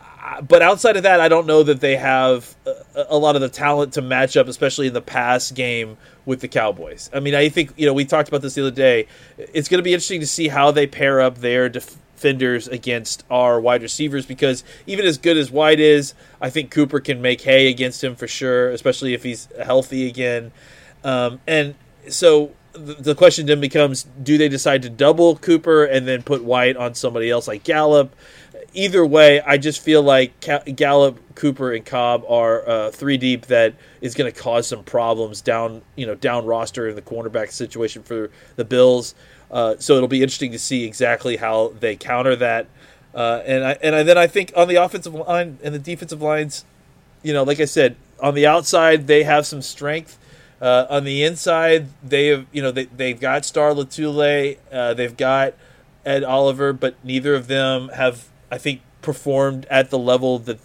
Uh, 0.00 0.40
but 0.40 0.62
outside 0.62 0.96
of 0.96 1.02
that, 1.02 1.20
I 1.20 1.28
don't 1.28 1.46
know 1.48 1.64
that 1.64 1.80
they 1.80 1.96
have 1.96 2.54
a, 2.64 3.06
a, 3.10 3.18
lot 3.18 3.34
of 3.34 3.42
the 3.42 3.48
talent 3.48 3.94
to 3.94 4.02
match 4.02 4.36
up, 4.36 4.46
especially 4.46 4.86
in 4.86 4.92
the 4.92 5.02
pass 5.02 5.50
game 5.50 5.96
with 6.26 6.40
the 6.40 6.48
Cowboys. 6.48 7.10
I 7.12 7.18
mean, 7.18 7.34
I 7.34 7.48
think 7.48 7.72
you 7.76 7.86
know 7.86 7.92
we 7.92 8.04
talked 8.04 8.28
about 8.28 8.40
this 8.40 8.54
the 8.54 8.62
other 8.62 8.70
day. 8.70 9.08
It's 9.36 9.68
going 9.68 9.80
to 9.80 9.82
be 9.82 9.92
interesting 9.92 10.20
to 10.20 10.26
see 10.28 10.46
how 10.46 10.70
they 10.70 10.86
pair 10.86 11.20
up 11.20 11.38
their 11.38 11.68
defenders 11.68 12.68
against 12.68 13.24
our 13.30 13.60
wide 13.60 13.82
receivers 13.82 14.26
because 14.26 14.62
even 14.86 15.04
as 15.04 15.18
good 15.18 15.36
as 15.36 15.50
White 15.50 15.80
is, 15.80 16.14
I 16.40 16.50
think 16.50 16.70
Cooper 16.70 17.00
can 17.00 17.20
make 17.20 17.40
hay 17.40 17.68
against 17.68 18.04
him 18.04 18.14
for 18.14 18.28
sure, 18.28 18.70
especially 18.70 19.14
if 19.14 19.24
he's 19.24 19.48
healthy 19.60 20.06
again. 20.06 20.52
Um, 21.04 21.40
and 21.46 21.74
so 22.08 22.52
the 22.74 23.14
question 23.14 23.46
then 23.46 23.60
becomes 23.60 24.04
do 24.22 24.38
they 24.38 24.48
decide 24.48 24.82
to 24.82 24.90
double 24.90 25.36
Cooper 25.36 25.84
and 25.84 26.08
then 26.08 26.22
put 26.22 26.42
White 26.42 26.76
on 26.76 26.94
somebody 26.94 27.30
else 27.30 27.48
like 27.48 27.64
Gallup? 27.64 28.14
Either 28.74 29.04
way, 29.04 29.40
I 29.42 29.58
just 29.58 29.80
feel 29.80 30.02
like 30.02 30.32
Gallup, 30.74 31.34
Cooper, 31.34 31.72
and 31.72 31.84
Cobb 31.84 32.24
are 32.26 32.66
uh, 32.66 32.90
three 32.90 33.18
deep 33.18 33.46
that 33.46 33.74
is 34.00 34.14
going 34.14 34.32
to 34.32 34.38
cause 34.38 34.66
some 34.66 34.82
problems 34.82 35.42
down, 35.42 35.82
you 35.94 36.06
know, 36.06 36.14
down 36.14 36.46
roster 36.46 36.88
in 36.88 36.96
the 36.96 37.02
cornerback 37.02 37.50
situation 37.50 38.02
for 38.02 38.30
the 38.56 38.64
Bills. 38.64 39.14
Uh, 39.50 39.76
so 39.78 39.96
it'll 39.96 40.08
be 40.08 40.22
interesting 40.22 40.52
to 40.52 40.58
see 40.58 40.84
exactly 40.84 41.36
how 41.36 41.74
they 41.80 41.96
counter 41.96 42.34
that. 42.36 42.66
Uh, 43.14 43.42
and 43.44 43.62
I, 43.62 43.72
and 43.82 43.94
I, 43.94 44.02
then 44.02 44.16
I 44.16 44.26
think 44.26 44.52
on 44.56 44.68
the 44.68 44.76
offensive 44.76 45.12
line 45.12 45.58
and 45.62 45.74
the 45.74 45.78
defensive 45.78 46.22
lines, 46.22 46.64
you 47.22 47.34
know, 47.34 47.42
like 47.42 47.60
I 47.60 47.66
said, 47.66 47.96
on 48.20 48.34
the 48.34 48.46
outside 48.46 49.06
they 49.06 49.24
have 49.24 49.46
some 49.46 49.60
strength. 49.60 50.18
Uh, 50.62 50.86
on 50.88 51.02
the 51.02 51.24
inside, 51.24 51.88
they 52.04 52.28
have 52.28 52.46
you 52.52 52.62
know 52.62 52.70
they 52.70 52.84
they've 52.84 53.18
got 53.18 53.44
Star 53.44 53.72
Lotulelei, 53.72 54.58
uh, 54.70 54.94
they've 54.94 55.16
got 55.16 55.54
Ed 56.06 56.22
Oliver, 56.22 56.72
but 56.72 56.94
neither 57.02 57.34
of 57.34 57.48
them 57.48 57.88
have 57.88 58.28
I 58.48 58.58
think 58.58 58.80
performed 59.02 59.66
at 59.68 59.90
the 59.90 59.98
level 59.98 60.38
that 60.38 60.60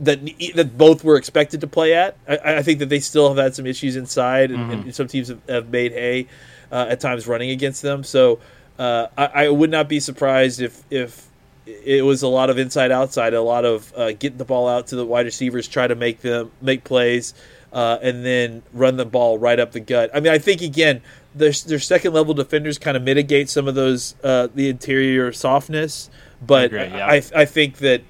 that 0.00 0.18
that 0.56 0.76
both 0.76 1.04
were 1.04 1.16
expected 1.16 1.60
to 1.60 1.68
play 1.68 1.94
at. 1.94 2.16
I, 2.26 2.56
I 2.56 2.62
think 2.62 2.80
that 2.80 2.88
they 2.88 2.98
still 2.98 3.28
have 3.28 3.38
had 3.38 3.54
some 3.54 3.64
issues 3.64 3.94
inside, 3.94 4.50
and, 4.50 4.58
mm-hmm. 4.58 4.82
and 4.82 4.94
some 4.94 5.06
teams 5.06 5.28
have, 5.28 5.40
have 5.48 5.68
made 5.68 5.92
hay 5.92 6.26
uh, 6.72 6.86
at 6.88 6.98
times 6.98 7.28
running 7.28 7.50
against 7.50 7.80
them. 7.80 8.02
So 8.02 8.40
uh, 8.80 9.06
I, 9.16 9.26
I, 9.26 9.48
would 9.50 9.70
not 9.70 9.88
be 9.88 10.00
surprised 10.00 10.60
if 10.60 10.82
if 10.90 11.28
it 11.64 12.04
was 12.04 12.22
a 12.22 12.28
lot 12.28 12.50
of 12.50 12.58
inside 12.58 12.90
outside, 12.90 13.34
a 13.34 13.40
lot 13.40 13.64
of 13.64 13.92
uh, 13.96 14.12
getting 14.12 14.38
the 14.38 14.44
ball 14.44 14.68
out 14.68 14.88
to 14.88 14.96
the 14.96 15.06
wide 15.06 15.26
receivers, 15.26 15.68
try 15.68 15.86
to 15.86 15.94
make 15.94 16.22
them 16.22 16.50
make 16.60 16.82
plays 16.82 17.34
uh, 17.74 17.98
and 18.00 18.24
then 18.24 18.62
run 18.72 18.96
the 18.96 19.04
ball 19.04 19.36
right 19.36 19.58
up 19.58 19.72
the 19.72 19.80
gut. 19.80 20.08
I 20.14 20.20
mean, 20.20 20.32
I 20.32 20.38
think 20.38 20.62
again, 20.62 21.02
their 21.34 21.52
their 21.52 21.80
second 21.80 22.12
level 22.12 22.32
defenders 22.32 22.78
kind 22.78 22.96
of 22.96 23.02
mitigate 23.02 23.50
some 23.50 23.66
of 23.66 23.74
those 23.74 24.14
uh, 24.22 24.48
the 24.54 24.68
interior 24.68 25.32
softness, 25.32 26.08
but 26.40 26.70
yeah. 26.72 27.04
I, 27.04 27.22
I 27.34 27.44
think 27.44 27.78
that 27.78 28.02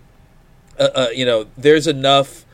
uh, 0.78 0.88
uh, 0.94 1.08
you 1.14 1.24
know 1.24 1.46
there's 1.56 1.86
enough 1.86 2.44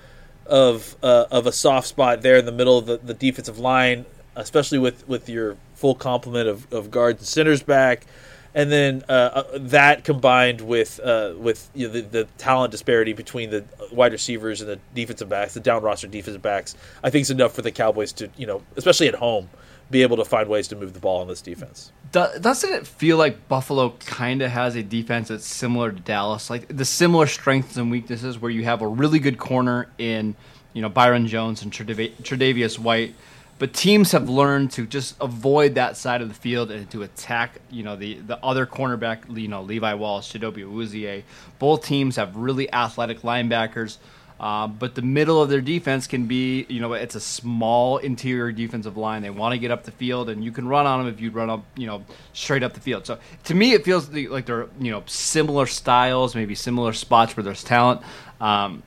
of 0.46 0.96
uh, 1.02 1.26
of 1.32 1.46
a 1.46 1.52
soft 1.52 1.88
spot 1.88 2.22
there 2.22 2.36
in 2.36 2.46
the 2.46 2.52
middle 2.52 2.78
of 2.78 2.86
the, 2.86 2.98
the 2.98 3.14
defensive 3.14 3.58
line, 3.58 4.06
especially 4.36 4.78
with 4.78 5.06
with 5.08 5.28
your 5.28 5.56
full 5.74 5.96
complement 5.96 6.48
of, 6.48 6.72
of 6.72 6.90
guards 6.90 7.20
and 7.20 7.26
centers 7.26 7.62
back 7.62 8.06
and 8.54 8.70
then 8.70 9.04
uh, 9.08 9.12
uh, 9.12 9.44
that 9.54 10.04
combined 10.04 10.60
with 10.60 11.00
uh, 11.00 11.34
with 11.36 11.70
you 11.74 11.86
know, 11.86 11.92
the, 11.92 12.00
the, 12.02 12.24
talent 12.38 12.72
disparity 12.72 13.12
between 13.12 13.50
the 13.50 13.64
wide 13.92 14.12
receivers 14.12 14.60
and 14.60 14.70
the 14.70 14.78
defensive 14.94 15.28
backs, 15.28 15.54
the 15.54 15.60
down 15.60 15.82
roster 15.82 16.06
defensive 16.06 16.42
backs, 16.42 16.74
I 17.02 17.10
think 17.10 17.22
is 17.22 17.30
enough 17.30 17.54
for 17.54 17.62
the 17.62 17.70
Cowboys 17.70 18.12
to 18.14 18.30
you 18.36 18.46
know, 18.46 18.62
especially 18.76 19.08
at 19.08 19.14
home, 19.14 19.48
be 19.90 20.02
able 20.02 20.16
to 20.16 20.24
find 20.24 20.48
ways 20.48 20.68
to 20.68 20.76
move 20.76 20.94
the 20.94 21.00
ball 21.00 21.20
on 21.20 21.28
this 21.28 21.40
defense. 21.40 21.92
Doesn't 22.12 22.72
it 22.72 22.86
feel 22.88 23.18
like 23.18 23.46
Buffalo 23.46 23.90
kind 24.04 24.42
of 24.42 24.50
has 24.50 24.74
a 24.74 24.82
defense 24.82 25.28
that's 25.28 25.46
similar 25.46 25.92
to 25.92 26.00
Dallas, 26.00 26.50
like 26.50 26.76
the 26.76 26.84
similar 26.84 27.28
strengths 27.28 27.76
and 27.76 27.88
weaknesses, 27.88 28.36
where 28.36 28.50
you 28.50 28.64
have 28.64 28.82
a 28.82 28.88
really 28.88 29.20
good 29.20 29.38
corner 29.38 29.88
in 29.96 30.34
you 30.72 30.82
know 30.82 30.88
Byron 30.88 31.28
Jones 31.28 31.62
and 31.62 31.72
Tredav- 31.72 32.16
Tre'Davious 32.22 32.78
White. 32.80 33.14
But 33.60 33.74
teams 33.74 34.12
have 34.12 34.30
learned 34.30 34.70
to 34.72 34.86
just 34.86 35.16
avoid 35.20 35.74
that 35.74 35.98
side 35.98 36.22
of 36.22 36.28
the 36.28 36.34
field 36.34 36.70
and 36.70 36.90
to 36.92 37.02
attack, 37.02 37.60
you 37.70 37.82
know, 37.82 37.94
the, 37.94 38.14
the 38.14 38.42
other 38.42 38.64
cornerback, 38.64 39.36
you 39.38 39.48
know, 39.48 39.60
Levi 39.60 39.92
Wallace, 39.92 40.32
Chidobe 40.32 40.64
Awuzie. 40.64 41.24
Both 41.58 41.84
teams 41.84 42.16
have 42.16 42.34
really 42.34 42.72
athletic 42.72 43.20
linebackers. 43.20 43.98
Uh, 44.40 44.66
but 44.66 44.94
the 44.94 45.02
middle 45.02 45.42
of 45.42 45.50
their 45.50 45.60
defense 45.60 46.06
can 46.06 46.24
be, 46.24 46.64
you 46.70 46.80
know, 46.80 46.94
it's 46.94 47.14
a 47.14 47.20
small 47.20 47.98
interior 47.98 48.50
defensive 48.50 48.96
line. 48.96 49.20
They 49.20 49.28
want 49.28 49.52
to 49.52 49.58
get 49.58 49.70
up 49.70 49.84
the 49.84 49.90
field, 49.90 50.30
and 50.30 50.42
you 50.42 50.52
can 50.52 50.66
run 50.66 50.86
on 50.86 51.04
them 51.04 51.12
if 51.12 51.20
you 51.20 51.30
run 51.30 51.50
up, 51.50 51.62
you 51.76 51.86
know, 51.86 52.02
straight 52.32 52.62
up 52.62 52.72
the 52.72 52.80
field. 52.80 53.04
So 53.04 53.18
to 53.44 53.54
me, 53.54 53.74
it 53.74 53.84
feels 53.84 54.08
like 54.08 54.46
they're, 54.46 54.68
you 54.80 54.90
know, 54.90 55.02
similar 55.04 55.66
styles, 55.66 56.34
maybe 56.34 56.54
similar 56.54 56.94
spots 56.94 57.36
where 57.36 57.44
there's 57.44 57.62
talent. 57.62 58.00
Um, 58.40 58.82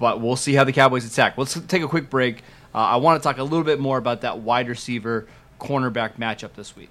but 0.00 0.22
we'll 0.22 0.36
see 0.36 0.54
how 0.54 0.64
the 0.64 0.72
Cowboys 0.72 1.04
attack. 1.04 1.36
Let's 1.36 1.60
take 1.66 1.82
a 1.82 1.88
quick 1.88 2.08
break. 2.08 2.42
Uh, 2.74 2.78
I 2.78 2.96
want 2.96 3.20
to 3.20 3.26
talk 3.26 3.38
a 3.38 3.42
little 3.42 3.64
bit 3.64 3.80
more 3.80 3.98
about 3.98 4.20
that 4.22 4.38
wide 4.38 4.68
receiver 4.68 5.26
cornerback 5.58 6.16
matchup 6.16 6.54
this 6.54 6.76
week. 6.76 6.90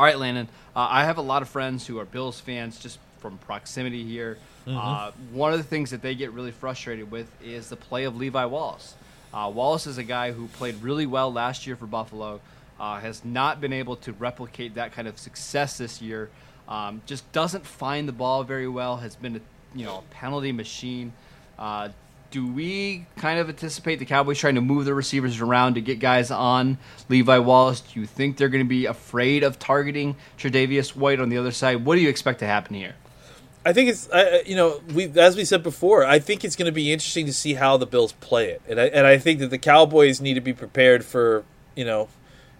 All 0.00 0.06
right, 0.06 0.18
Landon. 0.18 0.48
Uh, 0.74 0.88
I 0.88 1.04
have 1.04 1.18
a 1.18 1.20
lot 1.20 1.42
of 1.42 1.50
friends 1.50 1.86
who 1.86 1.98
are 1.98 2.06
Bills 2.06 2.40
fans 2.40 2.78
just 2.78 2.98
from 3.18 3.36
proximity 3.36 4.02
here. 4.02 4.38
Mm-hmm. 4.66 4.78
Uh, 4.78 5.10
one 5.30 5.52
of 5.52 5.58
the 5.58 5.64
things 5.64 5.90
that 5.90 6.00
they 6.00 6.14
get 6.14 6.32
really 6.32 6.52
frustrated 6.52 7.10
with 7.10 7.30
is 7.44 7.68
the 7.68 7.76
play 7.76 8.04
of 8.04 8.16
Levi 8.16 8.46
Wallace. 8.46 8.94
Uh, 9.34 9.52
Wallace 9.54 9.86
is 9.86 9.98
a 9.98 10.02
guy 10.02 10.32
who 10.32 10.46
played 10.46 10.82
really 10.82 11.04
well 11.04 11.30
last 11.30 11.66
year 11.66 11.76
for 11.76 11.84
Buffalo, 11.84 12.40
uh, 12.80 12.98
has 12.98 13.26
not 13.26 13.60
been 13.60 13.74
able 13.74 13.94
to 13.96 14.14
replicate 14.14 14.76
that 14.76 14.92
kind 14.92 15.06
of 15.06 15.18
success 15.18 15.76
this 15.76 16.00
year. 16.00 16.30
Um, 16.66 17.02
just 17.04 17.30
doesn't 17.32 17.66
find 17.66 18.08
the 18.08 18.12
ball 18.12 18.42
very 18.42 18.68
well. 18.68 18.96
Has 18.96 19.16
been 19.16 19.36
a 19.36 19.40
you 19.78 19.84
know 19.84 19.98
a 19.98 20.14
penalty 20.14 20.50
machine. 20.50 21.12
Do 22.30 22.46
we 22.46 23.06
kind 23.16 23.40
of 23.40 23.48
anticipate 23.48 23.98
the 23.98 24.04
Cowboys 24.04 24.38
trying 24.38 24.54
to 24.54 24.60
move 24.60 24.84
the 24.84 24.94
receivers 24.94 25.40
around 25.40 25.74
to 25.74 25.80
get 25.80 25.98
guys 25.98 26.30
on 26.30 26.78
Levi 27.08 27.38
Wallace? 27.38 27.80
Do 27.80 27.98
you 27.98 28.06
think 28.06 28.36
they're 28.36 28.48
going 28.48 28.64
to 28.64 28.68
be 28.68 28.86
afraid 28.86 29.42
of 29.42 29.58
targeting 29.58 30.14
Tre'Davious 30.38 30.94
White 30.94 31.18
on 31.18 31.28
the 31.28 31.38
other 31.38 31.50
side? 31.50 31.84
What 31.84 31.96
do 31.96 32.02
you 32.02 32.08
expect 32.08 32.38
to 32.40 32.46
happen 32.46 32.76
here? 32.76 32.94
I 33.64 33.72
think 33.72 33.90
it's 33.90 34.08
uh, 34.08 34.42
you 34.46 34.56
know 34.56 34.80
we 34.94 35.10
as 35.18 35.36
we 35.36 35.44
said 35.44 35.62
before. 35.62 36.04
I 36.04 36.18
think 36.18 36.44
it's 36.44 36.56
going 36.56 36.66
to 36.66 36.72
be 36.72 36.92
interesting 36.92 37.26
to 37.26 37.32
see 37.32 37.54
how 37.54 37.76
the 37.76 37.86
Bills 37.86 38.12
play 38.12 38.50
it, 38.50 38.62
and 38.68 38.80
I, 38.80 38.86
and 38.86 39.06
I 39.06 39.18
think 39.18 39.40
that 39.40 39.50
the 39.50 39.58
Cowboys 39.58 40.20
need 40.20 40.34
to 40.34 40.40
be 40.40 40.54
prepared 40.54 41.04
for 41.04 41.44
you 41.76 41.84
know 41.84 42.08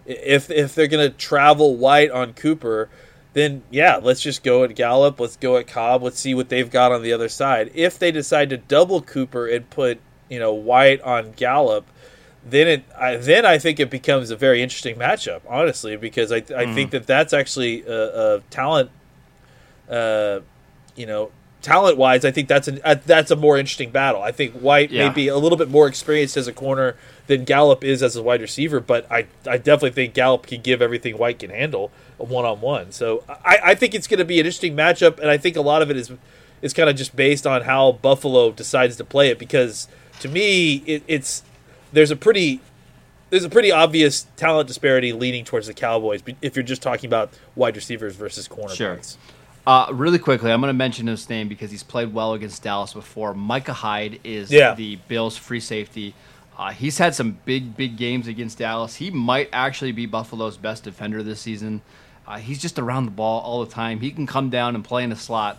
if 0.05 0.51
if 0.51 0.75
they're 0.75 0.87
going 0.87 1.09
to 1.09 1.15
travel 1.17 1.75
White 1.75 2.11
on 2.11 2.33
Cooper, 2.33 2.89
then 3.33 3.63
yeah, 3.69 3.97
let's 4.01 4.21
just 4.21 4.43
go 4.43 4.63
at 4.63 4.75
Gallup. 4.75 5.19
Let's 5.19 5.37
go 5.37 5.57
at 5.57 5.67
Cobb. 5.67 6.03
Let's 6.03 6.19
see 6.19 6.33
what 6.33 6.49
they've 6.49 6.69
got 6.69 6.91
on 6.91 7.01
the 7.01 7.13
other 7.13 7.29
side. 7.29 7.71
If 7.73 7.97
they 7.97 8.11
decide 8.11 8.49
to 8.49 8.57
double 8.57 9.01
Cooper 9.01 9.47
and 9.47 9.69
put 9.69 9.99
you 10.29 10.39
know 10.39 10.53
White 10.53 11.01
on 11.01 11.31
Gallup, 11.31 11.85
then 12.45 12.67
it 12.67 12.83
I, 12.97 13.15
then 13.17 13.45
I 13.45 13.57
think 13.57 13.79
it 13.79 13.89
becomes 13.89 14.31
a 14.31 14.35
very 14.35 14.61
interesting 14.61 14.97
matchup. 14.97 15.41
Honestly, 15.47 15.95
because 15.95 16.31
I 16.31 16.43
I 16.55 16.73
think 16.73 16.91
that 16.91 17.07
that's 17.07 17.33
actually 17.33 17.83
a, 17.83 18.37
a 18.37 18.39
talent. 18.49 18.91
Uh, 19.89 20.41
you 20.95 21.05
know, 21.05 21.31
talent 21.61 21.97
wise, 21.97 22.25
I 22.25 22.31
think 22.31 22.47
that's 22.47 22.67
a 22.67 22.85
uh, 22.87 22.95
that's 23.05 23.31
a 23.31 23.35
more 23.35 23.57
interesting 23.57 23.91
battle. 23.91 24.21
I 24.21 24.31
think 24.31 24.53
White 24.53 24.91
Yeah. 24.91 25.07
may 25.09 25.13
be 25.13 25.27
a 25.27 25.37
little 25.37 25.57
bit 25.57 25.69
more 25.69 25.87
experienced 25.87 26.37
as 26.37 26.47
a 26.47 26.53
corner 26.53 26.95
than 27.27 27.43
Gallup 27.43 27.83
is 27.83 28.01
as 28.03 28.15
a 28.15 28.23
wide 28.23 28.41
receiver, 28.41 28.79
but 28.79 29.09
I, 29.11 29.27
I 29.47 29.57
definitely 29.57 29.91
think 29.91 30.13
Gallup 30.13 30.47
can 30.47 30.61
give 30.61 30.81
everything 30.81 31.17
White 31.17 31.39
can 31.39 31.49
handle 31.49 31.91
one 32.17 32.45
on 32.45 32.61
one. 32.61 32.91
So 32.91 33.23
I, 33.29 33.59
I 33.63 33.75
think 33.75 33.93
it's 33.95 34.07
going 34.07 34.17
to 34.19 34.25
be 34.25 34.39
an 34.39 34.45
interesting 34.45 34.75
matchup, 34.75 35.19
and 35.19 35.29
I 35.29 35.37
think 35.37 35.55
a 35.55 35.61
lot 35.61 35.81
of 35.81 35.89
it 35.89 35.97
is 35.97 36.11
is 36.61 36.73
kind 36.73 36.89
of 36.89 36.95
just 36.95 37.15
based 37.15 37.47
on 37.47 37.63
how 37.63 37.93
Buffalo 37.93 38.51
decides 38.51 38.95
to 38.97 39.03
play 39.05 39.29
it. 39.29 39.39
Because 39.39 39.87
to 40.19 40.27
me, 40.27 40.83
it, 40.85 41.03
it's 41.07 41.43
there's 41.93 42.11
a 42.11 42.15
pretty 42.15 42.59
there's 43.29 43.43
a 43.45 43.49
pretty 43.49 43.71
obvious 43.71 44.27
talent 44.35 44.67
disparity 44.67 45.13
leaning 45.13 45.45
towards 45.45 45.67
the 45.67 45.73
Cowboys 45.73 46.21
if 46.41 46.55
you're 46.55 46.63
just 46.63 46.81
talking 46.81 47.07
about 47.07 47.31
wide 47.55 47.75
receivers 47.75 48.15
versus 48.15 48.47
cornerbacks. 48.47 48.75
Sure. 48.75 48.99
Uh, 49.65 49.87
really 49.93 50.17
quickly, 50.19 50.51
I'm 50.51 50.59
going 50.59 50.69
to 50.69 50.77
mention 50.77 51.07
his 51.07 51.29
name 51.29 51.47
because 51.47 51.69
he's 51.69 51.83
played 51.83 52.13
well 52.13 52.33
against 52.33 52.63
Dallas 52.63 52.93
before. 52.93 53.33
Micah 53.33 53.73
Hyde 53.73 54.19
is 54.23 54.51
Yeah. 54.51 54.73
the 54.73 54.95
Bills' 55.07 55.37
free 55.37 55.59
safety. 55.59 56.13
Uh, 56.57 56.71
he's 56.71 56.97
had 56.97 57.13
some 57.15 57.37
big, 57.45 57.77
big 57.77 57.95
games 57.97 58.27
against 58.27 58.57
Dallas. 58.57 58.95
He 58.95 59.11
might 59.11 59.49
actually 59.53 59.91
be 59.91 60.05
Buffalo's 60.05 60.57
best 60.57 60.83
defender 60.83 61.21
this 61.23 61.39
season. 61.39 61.81
Uh, 62.27 62.37
he's 62.37 62.61
just 62.61 62.79
around 62.79 63.05
the 63.05 63.11
ball 63.11 63.41
all 63.41 63.63
the 63.63 63.71
time. 63.71 63.99
He 63.99 64.11
can 64.11 64.25
come 64.27 64.49
down 64.49 64.75
and 64.75 64.83
play 64.83 65.03
in 65.03 65.11
a 65.11 65.15
slot. 65.15 65.57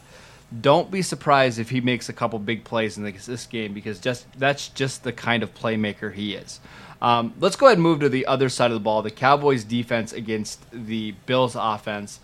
Don't 0.61 0.91
be 0.91 1.01
surprised 1.03 1.59
if 1.59 1.71
he 1.71 1.81
makes 1.81 2.09
a 2.09 2.13
couple 2.13 2.39
big 2.39 2.63
plays 2.65 2.99
in 2.99 3.05
this 3.05 3.25
this 3.27 3.47
game 3.47 3.73
because 3.73 3.99
just 3.99 4.27
that's 4.39 4.69
just 4.69 5.03
the 5.03 5.13
kind 5.13 5.43
of 5.43 5.55
playmaker 5.55 6.13
he 6.13 6.35
is. 6.35 6.61
Um, 7.01 7.33
let's 7.41 7.57
go 7.57 7.67
ahead 7.67 7.79
and 7.79 7.83
move 7.83 8.01
to 8.01 8.09
the 8.09 8.27
other 8.27 8.49
side 8.49 8.71
of 8.71 8.75
the 8.75 8.81
ball. 8.81 9.01
The 9.03 9.11
Cowboys' 9.11 9.65
defense 9.65 10.13
against 10.13 10.61
the 10.71 11.13
Bills' 11.27 11.57
offense. 11.59 12.21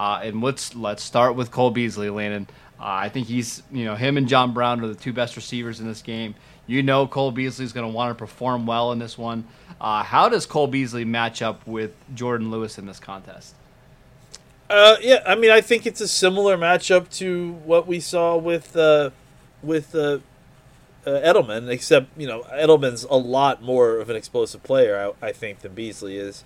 Uh, 0.00 0.18
and 0.22 0.40
let's 0.40 0.74
let's 0.74 1.02
start 1.02 1.34
with 1.34 1.50
Cole 1.50 1.70
Beasley, 1.70 2.08
Landon. 2.08 2.46
Uh, 2.80 2.84
I 2.84 3.10
think 3.10 3.26
he's 3.26 3.62
you 3.70 3.84
know 3.84 3.96
him 3.96 4.16
and 4.16 4.26
John 4.26 4.54
Brown 4.54 4.82
are 4.82 4.86
the 4.86 4.94
two 4.94 5.12
best 5.12 5.36
receivers 5.36 5.78
in 5.78 5.86
this 5.86 6.00
game. 6.00 6.34
You 6.66 6.82
know 6.82 7.06
Cole 7.06 7.30
Beasley 7.30 7.66
is 7.66 7.74
going 7.74 7.86
to 7.86 7.92
want 7.94 8.08
to 8.08 8.14
perform 8.14 8.64
well 8.64 8.92
in 8.92 8.98
this 8.98 9.18
one. 9.18 9.46
Uh, 9.78 10.02
how 10.02 10.30
does 10.30 10.46
Cole 10.46 10.68
Beasley 10.68 11.04
match 11.04 11.42
up 11.42 11.66
with 11.66 11.94
Jourdan 12.14 12.50
Lewis 12.50 12.78
in 12.78 12.86
this 12.86 12.98
contest? 12.98 13.54
Uh, 14.70 14.96
yeah, 15.02 15.22
I 15.26 15.34
mean, 15.34 15.50
I 15.50 15.60
think 15.60 15.84
it's 15.84 16.00
a 16.00 16.08
similar 16.08 16.56
matchup 16.56 17.10
to 17.18 17.52
what 17.66 17.86
we 17.86 18.00
saw 18.00 18.38
with 18.38 18.74
uh, 18.74 19.10
with 19.62 19.94
uh, 19.94 20.20
Edelman, 21.04 21.68
except 21.68 22.18
you 22.18 22.26
know 22.26 22.44
Edelman's 22.44 23.04
a 23.04 23.16
lot 23.16 23.62
more 23.62 23.98
of 23.98 24.08
an 24.08 24.16
explosive 24.16 24.62
player, 24.62 25.14
I, 25.20 25.26
I 25.26 25.32
think, 25.32 25.58
than 25.58 25.74
Beasley 25.74 26.16
is, 26.16 26.42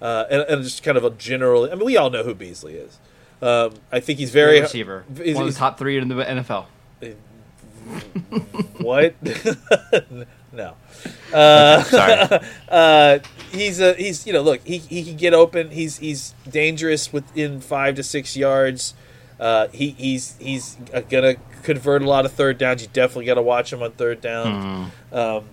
uh, 0.00 0.24
and, 0.30 0.42
and 0.42 0.62
just 0.64 0.82
kind 0.82 0.96
of 0.98 1.04
a 1.04 1.10
general. 1.10 1.64
I 1.70 1.74
mean, 1.74 1.84
we 1.84 1.96
all 1.96 2.10
know 2.10 2.22
who 2.22 2.34
Beasley 2.34 2.74
is. 2.74 2.98
Um, 3.42 3.74
I 3.92 4.00
think 4.00 4.18
he's 4.18 4.30
very 4.30 4.52
Great 4.58 4.62
receiver, 4.62 5.04
he's- 5.22 5.36
one 5.36 5.46
of 5.46 5.52
the 5.52 5.58
top 5.58 5.78
three 5.78 5.98
in 5.98 6.08
the 6.08 6.14
NFL. 6.14 6.66
What? 8.80 9.14
no. 10.52 10.74
Uh, 11.32 11.82
Sorry. 11.82 12.40
uh, 12.68 13.18
he's 13.50 13.80
a 13.80 13.94
he's 13.94 14.26
you 14.26 14.32
know 14.32 14.42
look 14.42 14.60
he, 14.64 14.78
he 14.78 15.04
can 15.04 15.16
get 15.16 15.34
open. 15.34 15.70
He's 15.70 15.98
he's 15.98 16.34
dangerous 16.48 17.12
within 17.12 17.60
five 17.60 17.96
to 17.96 18.02
six 18.04 18.36
yards. 18.36 18.94
Uh, 19.38 19.66
he 19.68 19.90
he's 19.90 20.36
he's 20.38 20.76
gonna 21.10 21.34
convert 21.64 22.02
a 22.02 22.08
lot 22.08 22.24
of 22.24 22.32
third 22.32 22.58
downs. 22.58 22.80
You 22.82 22.88
definitely 22.92 23.26
got 23.26 23.34
to 23.34 23.42
watch 23.42 23.72
him 23.72 23.82
on 23.82 23.90
third 23.92 24.20
down. 24.20 24.92
Um, 25.12 25.44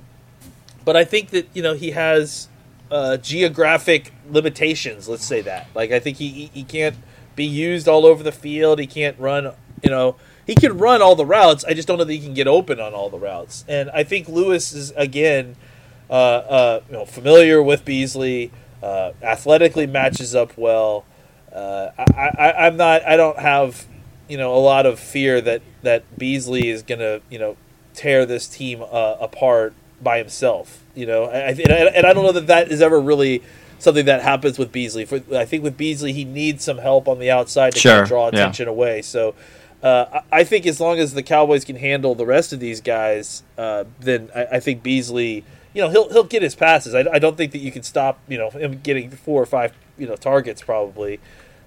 but 0.86 0.96
I 0.96 1.04
think 1.04 1.32
that 1.32 1.48
you 1.54 1.64
know 1.64 1.74
he 1.74 1.92
has 1.92 2.48
uh, 2.94 3.18
geographic 3.18 4.14
limitations. 4.30 5.10
Let's 5.10 5.26
say 5.26 5.42
that. 5.42 5.68
Like 5.74 5.92
I 5.92 6.00
think 6.00 6.18
he, 6.18 6.52
he 6.54 6.64
can't 6.64 6.96
be 7.36 7.46
used 7.46 7.88
all 7.88 8.06
over 8.06 8.24
the 8.24 8.32
field. 8.32 8.80
He 8.80 8.88
can't 8.88 9.20
run. 9.20 9.52
You 9.84 9.90
know 9.90 10.16
he 10.46 10.56
can 10.56 10.78
run 10.78 11.02
all 11.02 11.16
the 11.16 11.26
routes. 11.26 11.64
I 11.64 11.74
just 11.74 11.88
don't 11.88 11.98
know 11.98 12.04
that 12.04 12.14
he 12.14 12.20
can 12.20 12.34
get 12.34 12.48
open 12.48 12.80
on 12.80 12.94
all 12.94 13.10
the 13.10 13.18
routes. 13.18 13.64
And 13.68 13.90
I 13.92 14.04
think 14.04 14.28
Lewis 14.28 14.74
is 14.74 14.92
again, 14.92 15.56
uh, 16.10 16.14
uh, 16.14 16.82
you 16.88 16.94
know, 16.94 17.06
familiar 17.06 17.62
with 17.62 17.86
Beasley. 17.86 18.52
Uh, 18.82 19.14
athletically 19.22 19.88
matches 19.88 20.36
up 20.36 20.58
well. 20.58 21.06
Uh, 21.54 21.92
I, 21.98 22.04
I, 22.38 22.68
I'm 22.68 22.76
not. 22.76 23.02
I 23.04 23.16
don't 23.16 23.40
have, 23.40 23.86
you 24.28 24.36
know, 24.36 24.54
a 24.54 24.60
lot 24.60 24.86
of 24.86 25.00
fear 25.00 25.40
that 25.40 25.62
that 25.84 26.18
Beasley 26.18 26.68
is 26.68 26.84
gonna, 26.84 27.22
you 27.30 27.40
know, 27.40 27.56
tear 27.94 28.26
this 28.26 28.46
team 28.46 28.82
uh, 28.82 29.16
apart 29.22 29.74
by 30.02 30.18
himself. 30.18 30.83
You 30.96 31.06
know, 31.06 31.26
I, 31.26 31.38
I- 31.38 31.50
and 31.50 31.72
I, 31.72 31.78
and 31.98 32.06
I 32.06 32.14
don't 32.14 32.24
know 32.24 32.32
that 32.34 32.48
that 32.48 32.72
is 32.72 32.82
ever 32.82 33.00
really 33.00 33.42
something 33.80 34.06
that 34.06 34.22
happens 34.22 34.58
with 34.58 34.72
Beasley. 34.72 35.06
For 35.06 35.22
I 35.36 35.46
think 35.46 35.64
with 35.64 35.78
Beasley, 35.78 36.14
he 36.14 36.26
needs 36.26 36.64
some 36.64 36.78
help 36.78 37.08
on 37.08 37.20
the 37.20 37.32
outside 37.32 37.74
to 37.74 37.82
kind 37.82 38.02
of 38.02 38.08
draw 38.08 38.26
yeah. 38.26 38.40
attention 38.40 38.68
away. 38.68 39.02
So. 39.02 39.36
Uh, 39.82 40.22
I 40.32 40.40
I 40.40 40.44
think 40.46 40.66
as 40.66 40.80
long 40.80 40.98
as 40.98 41.14
the 41.14 41.22
Cowboys 41.22 41.66
can 41.66 41.76
handle 41.76 42.16
the 42.16 42.26
rest 42.26 42.54
of 42.54 42.62
these 42.62 42.80
guys, 42.80 43.44
uh, 43.58 43.84
then 44.00 44.30
I, 44.34 44.46
I 44.54 44.60
think 44.62 44.82
Beasley, 44.82 45.44
you 45.74 45.82
know, 45.82 45.90
he'll 45.90 46.08
he'll 46.08 46.24
get 46.24 46.42
his 46.42 46.56
passes. 46.56 46.96
I, 46.96 47.04
I 47.12 47.20
don't 47.20 47.36
think 47.36 47.52
that 47.52 47.58
you 47.58 47.70
can 47.70 47.84
stop, 47.84 48.18
you 48.30 48.38
know, 48.38 48.50
him 48.50 48.80
getting 48.82 49.12
four 49.12 49.42
or 49.42 49.46
five, 49.46 49.74
you 49.98 50.08
know, 50.08 50.16
targets 50.16 50.62
probably. 50.62 51.20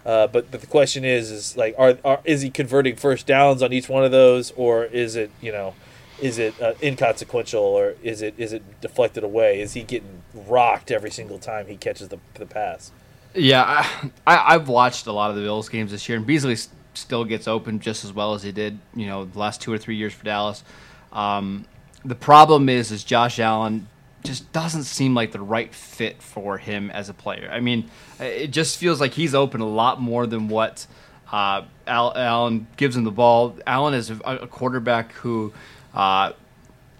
Uh, 0.06 0.28
but 0.28 0.50
but 0.50 0.62
the 0.62 0.66
question 0.66 1.04
is, 1.04 1.30
is 1.30 1.58
like, 1.58 1.74
are, 1.76 1.98
are 2.06 2.20
is 2.24 2.40
he 2.40 2.48
converting 2.48 2.96
first 2.96 3.26
downs 3.26 3.62
on 3.62 3.74
each 3.74 3.90
one 3.90 4.02
of 4.02 4.12
those, 4.12 4.50
or 4.52 4.86
is 4.86 5.14
it, 5.14 5.30
you 5.42 5.52
know, 5.52 5.74
is 6.20 6.38
it 6.38 6.60
uh, 6.60 6.74
inconsequential 6.82 7.62
or 7.62 7.94
is 8.02 8.22
it 8.22 8.34
is 8.38 8.52
it 8.52 8.80
deflected 8.80 9.24
away? 9.24 9.60
Is 9.60 9.74
he 9.74 9.82
getting 9.82 10.22
rocked 10.34 10.90
every 10.90 11.10
single 11.10 11.38
time 11.38 11.66
he 11.66 11.76
catches 11.76 12.08
the 12.08 12.18
the 12.34 12.46
pass? 12.46 12.92
Yeah, 13.34 13.86
I, 14.26 14.54
I've 14.54 14.68
watched 14.68 15.06
a 15.06 15.12
lot 15.12 15.30
of 15.30 15.36
the 15.36 15.42
Bills 15.42 15.68
games 15.68 15.90
this 15.90 16.08
year, 16.08 16.16
and 16.16 16.26
Beasley 16.26 16.56
still 16.94 17.24
gets 17.24 17.46
open 17.46 17.80
just 17.80 18.02
as 18.04 18.12
well 18.12 18.32
as 18.32 18.42
he 18.42 18.50
did, 18.50 18.78
you 18.94 19.06
know, 19.06 19.26
the 19.26 19.38
last 19.38 19.60
two 19.60 19.70
or 19.70 19.76
three 19.76 19.96
years 19.96 20.14
for 20.14 20.24
Dallas. 20.24 20.64
Um, 21.12 21.66
the 22.02 22.14
problem 22.14 22.70
is, 22.70 22.90
is 22.90 23.04
Josh 23.04 23.38
Allen 23.38 23.88
just 24.24 24.50
doesn't 24.52 24.84
seem 24.84 25.14
like 25.14 25.32
the 25.32 25.40
right 25.40 25.72
fit 25.74 26.22
for 26.22 26.56
him 26.56 26.90
as 26.90 27.10
a 27.10 27.14
player. 27.14 27.50
I 27.52 27.60
mean, 27.60 27.90
it 28.18 28.48
just 28.48 28.78
feels 28.78 29.00
like 29.00 29.12
he's 29.12 29.34
open 29.34 29.60
a 29.60 29.68
lot 29.68 30.00
more 30.00 30.26
than 30.26 30.48
what 30.48 30.86
uh, 31.30 31.62
Al- 31.86 32.16
Allen 32.16 32.66
gives 32.78 32.96
him 32.96 33.04
the 33.04 33.10
ball. 33.10 33.58
Allen 33.66 33.92
is 33.92 34.10
a 34.10 34.46
quarterback 34.46 35.12
who. 35.12 35.52
Uh, 35.96 36.32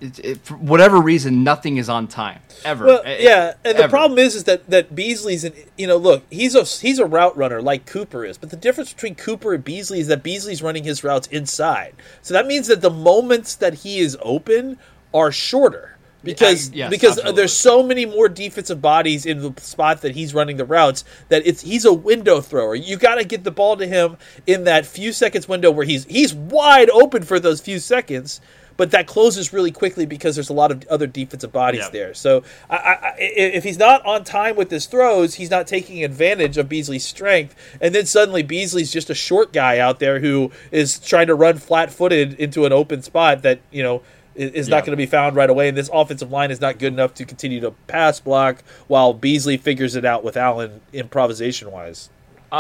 it, 0.01 0.19
it, 0.25 0.39
for 0.45 0.55
whatever 0.55 1.01
reason, 1.01 1.43
nothing 1.43 1.79
is 1.79 1.89
on 1.89 2.07
time 2.07 2.41
ever. 2.65 2.85
Well, 2.85 3.03
yeah, 3.07 3.55
and 3.65 3.79
the 3.79 3.85
ever. 3.85 3.89
problem 3.89 4.19
is, 4.19 4.35
is 4.35 4.45
that 4.45 4.69
that 4.69 4.95
Beasley's 4.95 5.45
an 5.45 5.55
you 5.79 5.87
know 5.87 5.97
look 5.97 6.25
he's 6.31 6.55
a 6.55 6.65
he's 6.65 6.99
a 6.99 7.07
route 7.07 7.37
runner 7.37 7.63
like 7.63 7.87
Cooper 7.87 8.25
is, 8.25 8.37
but 8.37 8.51
the 8.51 8.57
difference 8.57 8.93
between 8.93 9.15
Cooper 9.15 9.55
and 9.55 9.65
Beasley 9.65 10.01
is 10.01 10.09
that 10.09 10.23
Beasley's 10.23 10.63
running 10.63 10.85
his 10.85 11.03
routes 11.03 11.29
inside, 11.29 11.95
so 12.21 12.35
that 12.35 12.47
means 12.47 12.67
that 12.67 12.83
the 12.83 12.91
moments 12.91 13.55
that 13.55 13.75
he 13.75 14.01
is 14.01 14.19
open 14.21 14.79
are 15.15 15.33
shorter 15.33 15.97
because 16.27 16.71
yes, 16.71 16.91
because 16.91 17.13
absolutely. 17.13 17.37
there's 17.37 17.53
so 17.57 17.83
many 17.83 18.05
more 18.05 18.29
defensive 18.29 18.83
bodies 18.83 19.25
in 19.25 19.41
the 19.41 19.61
spot 19.61 20.03
that 20.03 20.15
he's 20.15 20.35
running 20.35 20.57
the 20.57 20.65
routes 20.65 21.05
that 21.29 21.47
it's 21.47 21.63
he's 21.63 21.85
a 21.85 21.93
window 21.93 22.41
thrower. 22.41 22.75
You 22.75 22.97
got 22.97 23.15
to 23.15 23.25
get 23.25 23.45
the 23.45 23.51
ball 23.51 23.77
to 23.77 23.87
him 23.87 24.19
in 24.47 24.65
that 24.65 24.85
few 24.85 25.13
seconds 25.13 25.49
window 25.49 25.71
where 25.71 25.87
he's 25.87 26.05
he's 26.05 26.35
wide 26.35 26.91
open 26.91 27.23
for 27.23 27.41
those 27.41 27.61
few 27.61 27.79
seconds. 27.79 28.41
But 28.77 28.91
that 28.91 29.07
closes 29.07 29.53
really 29.53 29.71
quickly 29.71 30.07
because 30.07 30.37
there's 30.37 30.51
a 30.51 30.55
lot 30.55 30.71
of 30.71 30.87
other 30.89 31.07
defensive 31.07 31.53
bodies 31.53 31.83
Yeah. 31.85 31.91
there. 31.91 32.15
So 32.15 32.43
I, 32.69 32.77
I, 32.77 33.15
if 33.19 33.65
he's 33.65 33.79
not 33.79 34.05
on 34.05 34.25
time 34.25 34.57
with 34.57 34.71
his 34.71 34.87
throws, 34.87 35.35
he's 35.35 35.51
not 35.51 35.67
taking 35.67 36.05
advantage 36.05 36.59
of 36.59 36.69
Beasley's 36.69 37.05
strength. 37.05 37.55
And 37.81 37.95
then 37.95 38.07
suddenly 38.07 38.43
Beasley's 38.43 38.93
just 38.93 39.09
a 39.11 39.15
short 39.15 39.53
guy 39.53 39.79
out 39.79 39.99
there 39.99 40.21
who 40.21 40.51
is 40.71 40.99
trying 40.99 41.29
to 41.29 41.35
run 41.35 41.59
flat-footed 41.59 42.35
into 42.35 42.67
an 42.67 42.73
open 42.73 43.03
spot 43.03 43.43
that 43.43 43.61
you 43.71 43.83
know 43.83 44.03
is 44.35 44.69
not 44.69 44.85
going 44.85 44.91
to 44.91 44.99
be 44.99 45.07
found 45.07 45.35
right 45.35 45.49
away. 45.49 45.69
And 45.69 45.77
this 45.79 45.89
offensive 45.91 46.31
line 46.31 46.51
is 46.51 46.61
not 46.61 46.79
good 46.79 46.93
enough 46.93 47.15
to 47.15 47.25
continue 47.25 47.61
to 47.61 47.71
pass 47.87 48.21
block 48.21 48.63
while 48.87 49.15
Beasley 49.15 49.57
figures 49.57 49.97
it 49.97 50.05
out 50.05 50.23
with 50.23 50.37
Allen 50.37 50.83
improvisation-wise. 50.93 52.11
I 52.11 52.16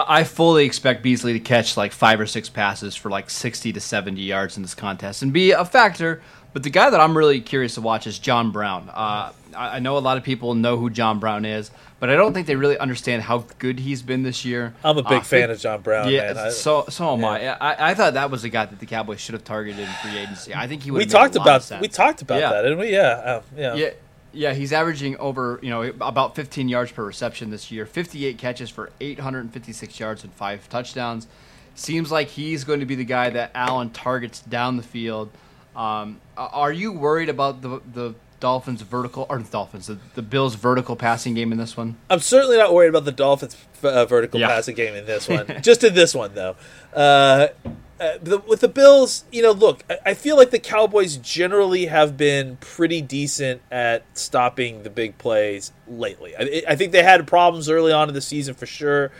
I 0.06 0.24
fully 0.24 0.64
expect 0.64 1.02
Beasley 1.02 1.32
to 1.34 1.40
catch 1.40 1.76
like 1.76 1.92
five 1.92 2.20
or 2.20 2.26
six 2.26 2.48
passes 2.48 2.94
for 2.96 3.10
like 3.10 3.30
60 3.30 3.72
to 3.72 3.80
70 3.80 4.20
yards 4.20 4.56
in 4.56 4.62
this 4.62 4.74
contest 4.74 5.22
and 5.22 5.32
be 5.32 5.52
a 5.52 5.64
factor. 5.64 6.20
But 6.52 6.62
the 6.62 6.70
guy 6.70 6.88
that 6.90 7.00
I'm 7.00 7.16
really 7.16 7.40
curious 7.40 7.74
to 7.74 7.80
watch 7.82 8.06
is 8.06 8.18
John 8.18 8.50
Brown. 8.50 8.90
Uh, 8.92 9.32
I 9.54 9.78
know 9.78 9.96
a 9.96 10.00
lot 10.00 10.16
of 10.18 10.22
people 10.24 10.54
know 10.54 10.76
who 10.78 10.88
John 10.90 11.18
Brown 11.18 11.44
is, 11.44 11.70
but 12.00 12.08
I 12.10 12.14
don't 12.16 12.32
think 12.34 12.46
they 12.46 12.56
really 12.56 12.78
understand 12.78 13.22
how 13.22 13.44
good 13.58 13.78
he's 13.78 14.02
been 14.02 14.22
this 14.22 14.44
year. 14.44 14.74
I'm 14.84 14.96
a 14.98 15.02
big 15.02 15.12
Uh, 15.20 15.20
fan 15.20 15.50
of 15.50 15.58
John 15.58 15.80
Brown. 15.82 16.10
Yeah, 16.10 16.32
man. 16.32 16.50
So 16.52 16.86
so 16.88 17.12
am 17.14 17.24
I. 17.24 17.48
I. 17.58 17.90
I 17.90 17.94
thought 17.94 18.14
that 18.14 18.30
was 18.30 18.42
the 18.42 18.48
guy 18.50 18.64
that 18.66 18.78
the 18.78 18.86
Cowboys 18.86 19.20
should 19.20 19.34
have 19.34 19.44
targeted 19.44 19.80
in 19.80 19.88
free 20.02 20.16
agency. 20.18 20.54
I 20.54 20.66
think 20.66 20.82
he 20.82 20.90
would. 20.90 20.98
we 20.98 21.06
talked 21.06 21.36
about 21.36 21.70
we 21.80 21.88
talked 21.88 22.22
about 22.22 22.40
Yeah. 22.40 22.50
that, 22.52 22.62
didn't 22.62 22.78
we? 22.78 22.90
Yeah, 22.92 23.00
uh, 23.02 23.42
yeah. 23.56 23.74
Yeah, 23.74 23.90
yeah, 24.36 24.52
he's 24.52 24.72
averaging 24.72 25.16
over 25.18 25.58
you 25.62 25.70
know 25.70 25.82
about 26.00 26.34
15 26.36 26.68
yards 26.68 26.92
per 26.92 27.04
reception 27.04 27.50
this 27.50 27.70
year. 27.70 27.86
58 27.86 28.38
catches 28.38 28.70
for 28.70 28.90
856 29.00 29.98
yards 29.98 30.22
and 30.24 30.32
five 30.32 30.68
touchdowns. 30.68 31.26
Seems 31.74 32.10
like 32.12 32.28
he's 32.28 32.64
going 32.64 32.80
to 32.80 32.86
be 32.86 32.94
the 32.94 33.04
guy 33.04 33.30
that 33.30 33.50
Allen 33.54 33.90
targets 33.90 34.40
down 34.40 34.76
the 34.76 34.82
field. 34.82 35.30
Um, 35.74 36.20
are 36.36 36.72
you 36.72 36.92
worried 36.92 37.28
about 37.28 37.60
the 37.62 37.80
the 37.92 38.14
Dolphins' 38.40 38.82
vertical 38.82 39.26
or 39.28 39.38
the 39.38 39.50
Dolphins 39.50 39.86
the, 39.86 39.98
the 40.14 40.22
Bills' 40.22 40.54
vertical 40.54 40.96
passing 40.96 41.34
game 41.34 41.52
in 41.52 41.58
this 41.58 41.76
one? 41.76 41.96
I'm 42.08 42.20
certainly 42.20 42.56
not 42.58 42.72
worried 42.72 42.88
about 42.88 43.04
the 43.04 43.12
Dolphins' 43.12 43.56
uh, 43.82 44.04
vertical 44.06 44.40
Yeah. 44.40 44.48
passing 44.48 44.74
game 44.74 44.94
in 44.94 45.04
this 45.06 45.28
one. 45.36 45.46
Just 45.62 45.84
in 45.84 45.94
this 45.94 46.14
one, 46.14 46.34
though. 46.34 46.56
Uh, 46.94 47.48
uh, 48.00 48.18
the, 48.20 48.38
with 48.38 48.60
the 48.60 48.68
Bills, 48.68 49.24
you 49.32 49.42
know, 49.42 49.52
look, 49.52 49.82
I, 49.88 49.98
I 50.10 50.14
feel 50.14 50.36
like 50.36 50.50
the 50.50 50.58
Cowboys 50.58 51.16
generally 51.16 51.86
have 51.86 52.16
been 52.16 52.56
pretty 52.58 53.00
decent 53.00 53.62
at 53.70 54.04
stopping 54.14 54.82
the 54.82 54.90
big 54.90 55.16
plays 55.18 55.72
lately. 55.88 56.34
I, 56.36 56.62
I 56.68 56.76
think 56.76 56.92
they 56.92 57.02
had 57.02 57.26
problems 57.26 57.68
early 57.70 57.92
on 57.92 58.08
in 58.08 58.14
the 58.14 58.20
season 58.20 58.54
for 58.54 58.66
sure, 58.66 59.10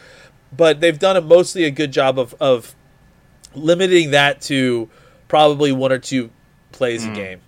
but 0.56 0.80
they've 0.80 0.98
done 0.98 1.16
a 1.16 1.20
mostly 1.20 1.64
a 1.64 1.70
good 1.70 1.90
job 1.92 2.18
of, 2.18 2.34
of 2.40 2.74
limiting 3.54 4.10
that 4.10 4.40
to 4.42 4.88
probably 5.28 5.72
one 5.72 5.92
or 5.92 5.98
two 5.98 6.30
plays 6.72 7.04
a 7.04 7.10
game. 7.14 7.40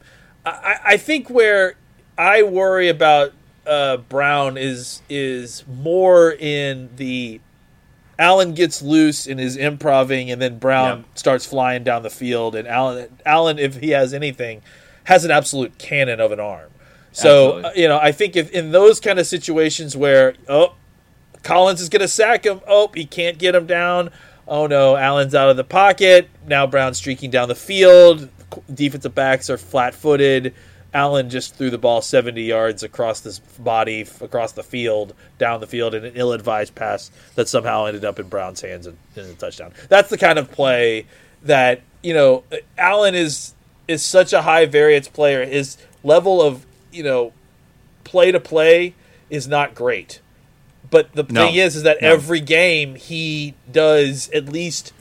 I, 0.44 0.50
I- 0.50 0.80
I 0.92 0.96
think 0.96 1.28
where 1.28 1.74
I 2.16 2.42
worry 2.42 2.88
about 2.88 3.32
uh, 3.66 3.98
Brown 3.98 4.56
is 4.56 5.02
is 5.10 5.62
more 5.68 6.32
in 6.32 6.88
the 6.96 7.40
Allen 8.18 8.52
gets 8.54 8.82
loose 8.82 9.26
and 9.26 9.38
is 9.38 9.56
improving, 9.56 10.30
and 10.30 10.42
then 10.42 10.58
Brown 10.58 10.98
Yeah. 10.98 11.04
starts 11.14 11.46
flying 11.46 11.84
down 11.84 12.02
the 12.02 12.10
field, 12.10 12.54
and 12.56 12.66
Allen 12.66 13.08
Allen, 13.24 13.58
if 13.58 13.76
he 13.76 13.90
has 13.90 14.12
anything, 14.12 14.62
has 15.04 15.24
an 15.24 15.30
absolute 15.30 15.78
cannon 15.78 16.20
of 16.20 16.32
an 16.32 16.40
arm. 16.40 16.70
So 17.12 17.58
uh, 17.60 17.72
you 17.74 17.88
know, 17.88 17.98
I 17.98 18.12
think 18.12 18.36
if 18.36 18.50
in 18.50 18.72
those 18.72 19.00
kind 19.00 19.18
of 19.18 19.26
situations 19.26 19.96
where 19.96 20.34
oh 20.48 20.74
Collins 21.42 21.80
is 21.80 21.88
going 21.88 22.00
to 22.00 22.08
sack 22.08 22.44
him. 22.44 22.60
Oh, 22.66 22.90
he 22.94 23.04
can't 23.04 23.38
get 23.38 23.54
him 23.54 23.66
down. 23.66 24.10
Oh 24.46 24.66
no, 24.66 24.96
Allen's 24.96 25.34
out 25.34 25.50
of 25.50 25.56
the 25.56 25.64
pocket. 25.64 26.28
Now 26.46 26.66
Brown's 26.66 26.98
streaking 26.98 27.30
down 27.30 27.48
the 27.48 27.54
field. 27.54 28.28
Defensive 28.72 29.14
backs 29.14 29.48
are 29.50 29.58
flat-footed. 29.58 30.54
Allen 30.98 31.30
just 31.30 31.54
threw 31.54 31.70
the 31.70 31.78
ball 31.78 32.02
70 32.02 32.42
yards 32.42 32.82
across 32.82 33.22
his 33.22 33.38
body, 33.38 34.04
across 34.20 34.50
the 34.52 34.64
field, 34.64 35.14
down 35.38 35.60
the 35.60 35.66
field, 35.68 35.94
in 35.94 36.04
an 36.04 36.12
ill-advised 36.16 36.74
pass 36.74 37.12
that 37.36 37.48
somehow 37.48 37.84
ended 37.86 38.04
up 38.04 38.18
in 38.18 38.28
Brown's 38.28 38.60
hands 38.60 38.84
and 38.88 38.98
in 39.14 39.24
a 39.26 39.34
touchdown. 39.34 39.72
That's 39.88 40.10
the 40.10 40.18
kind 40.18 40.38
of 40.40 40.50
play 40.50 41.06
that 41.44 41.82
you 42.02 42.14
know. 42.14 42.42
Allen 42.76 43.14
is 43.14 43.54
is 43.86 44.02
such 44.02 44.32
a 44.32 44.42
high 44.42 44.66
variance 44.66 45.06
player. 45.08 45.44
His 45.46 45.76
level 46.02 46.42
of 46.42 46.66
you 46.90 47.04
know 47.04 47.32
play 48.02 48.32
to 48.32 48.40
play 48.40 48.94
is 49.30 49.46
not 49.46 49.76
great. 49.76 50.20
But 50.90 51.12
the 51.12 51.22
No. 51.28 51.46
thing 51.46 51.54
is, 51.54 51.76
is 51.76 51.82
that 51.84 52.02
No. 52.02 52.12
every 52.12 52.40
game 52.40 52.96
he 52.96 53.54
does 53.70 54.30
at 54.34 54.48
least 54.48 54.92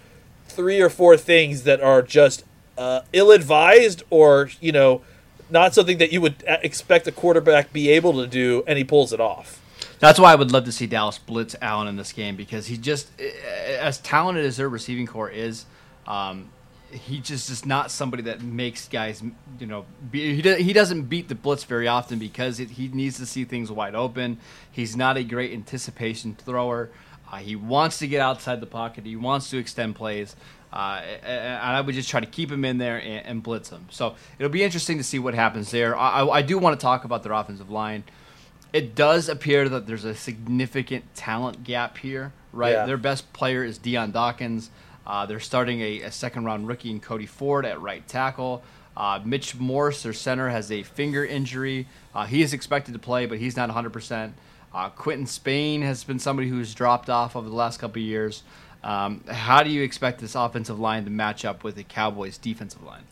three 0.47 0.79
or 0.79 0.89
four 0.89 1.17
things 1.17 1.63
that 1.63 1.81
are 1.81 2.01
just 2.03 2.43
uh, 2.77 3.01
ill-advised 3.13 4.03
or 4.11 4.49
you 4.61 4.71
know 4.71 5.01
not 5.49 5.73
something 5.73 5.97
that 5.97 6.11
you 6.11 6.21
would 6.21 6.43
uh, 6.47 6.57
expect 6.63 7.07
a 7.07 7.11
quarterback 7.11 7.73
be 7.73 7.89
able 7.89 8.13
to 8.13 8.27
do, 8.27 8.63
and 8.67 8.77
he 8.77 8.83
pulls 8.83 9.13
it 9.13 9.19
off. 9.19 9.61
That's 9.99 10.19
why 10.19 10.31
I 10.31 10.35
would 10.35 10.51
love 10.51 10.65
to 10.65 10.71
see 10.71 10.85
Dallas 10.85 11.17
blitz 11.17 11.55
Allen 11.61 11.87
in 11.87 11.95
this 11.95 12.13
game 12.13 12.35
because 12.35 12.67
he 12.67 12.77
just, 12.77 13.09
as 13.19 13.97
talented 13.99 14.45
as 14.45 14.57
their 14.57 14.69
receiving 14.69 15.07
corps 15.07 15.29
is, 15.29 15.65
um, 16.05 16.49
he 16.91 17.19
just 17.19 17.49
is 17.49 17.65
not 17.65 17.91
somebody 17.91 18.23
that 18.23 18.41
makes 18.41 18.87
guys, 18.87 19.21
you 19.59 19.67
know, 19.67 19.85
be, 20.09 20.39
he, 20.39 20.63
he 20.63 20.71
doesn't 20.73 21.03
beat 21.03 21.27
the 21.27 21.35
blitz 21.35 21.63
very 21.63 21.87
often 21.87 22.19
because 22.19 22.59
it, 22.59 22.71
he 22.71 22.87
needs 22.89 23.17
to 23.17 23.25
see 23.25 23.43
things 23.43 23.71
wide 23.71 23.95
open. 23.95 24.37
He's 24.71 24.95
not 24.95 25.17
a 25.17 25.23
great 25.23 25.51
anticipation 25.51 26.35
thrower. 26.35 26.89
Uh, 27.29 27.37
he 27.37 27.55
wants 27.55 27.99
to 27.99 28.07
get 28.07 28.21
outside 28.21 28.61
the 28.61 28.67
pocket. 28.67 29.05
He 29.05 29.15
wants 29.15 29.49
to 29.49 29.57
extend 29.57 29.95
plays. 29.95 30.35
Uh, 30.71 31.01
and 31.23 31.61
I 31.61 31.79
would 31.79 31.95
just 31.95 32.09
try 32.09 32.19
to 32.19 32.25
keep 32.25 32.51
him 32.51 32.65
in 32.65 32.77
there 32.77 32.97
and, 32.97 33.25
and 33.25 33.43
blitz 33.43 33.69
him. 33.69 33.87
So 33.89 34.15
it'll 34.37 34.51
be 34.51 34.63
interesting 34.63 34.97
to 34.97 35.03
see 35.03 35.17
what 35.17 35.33
happens 35.33 35.71
there. 35.71 35.97
I, 35.97 36.27
I, 36.27 36.41
do 36.41 36.57
want 36.57 36.77
to 36.77 36.83
talk 36.83 37.05
about 37.05 37.23
their 37.23 37.31
offensive 37.31 37.69
line 37.69 38.03
it 38.73 38.95
does 38.95 39.29
appear 39.29 39.69
that 39.69 39.87
there's 39.87 40.03
a 40.03 40.15
significant 40.15 41.15
talent 41.15 41.63
gap 41.63 41.97
here, 41.97 42.33
right? 42.51 42.73
Yeah. 42.73 42.85
Their 42.85 42.97
best 42.97 43.31
player 43.33 43.63
is 43.63 43.77
Dion 43.77 44.11
Dawkins. 44.11 44.69
Uh, 45.05 45.25
they're 45.25 45.39
starting 45.39 45.81
a, 45.81 46.01
a 46.01 46.11
second 46.11 46.45
round 46.45 46.67
rookie 46.67 46.91
in 46.91 46.99
Cody 46.99 47.25
Ford 47.25 47.65
at 47.65 47.81
right 47.81 48.05
tackle. 48.07 48.63
Uh, 48.95 49.21
Mitch 49.23 49.55
Morse, 49.55 50.03
their 50.03 50.13
center, 50.13 50.49
has 50.49 50.71
a 50.71 50.83
finger 50.83 51.23
injury. 51.23 51.87
Uh, 52.13 52.25
he 52.25 52.41
is 52.41 52.53
expected 52.53 52.93
to 52.93 52.99
play, 52.99 53.25
but 53.25 53.37
he's 53.37 53.55
not 53.55 53.69
100%. 53.69 54.33
Uh, 54.73 54.89
Quinton 54.89 55.25
Spain 55.25 55.81
has 55.81 56.03
been 56.03 56.19
somebody 56.19 56.49
who's 56.49 56.73
dropped 56.73 57.09
off 57.09 57.35
over 57.35 57.47
the 57.47 57.55
last 57.55 57.79
couple 57.79 58.01
of 58.01 58.05
years. 58.05 58.43
Um, 58.83 59.23
how 59.29 59.63
do 59.63 59.69
you 59.69 59.81
expect 59.83 60.19
this 60.21 60.35
offensive 60.35 60.79
line 60.79 61.03
to 61.05 61.09
match 61.09 61.43
up 61.45 61.63
with 61.63 61.75
the 61.75 61.83
Cowboys' 61.83 62.37
defensive 62.37 62.83
line? 62.83 63.03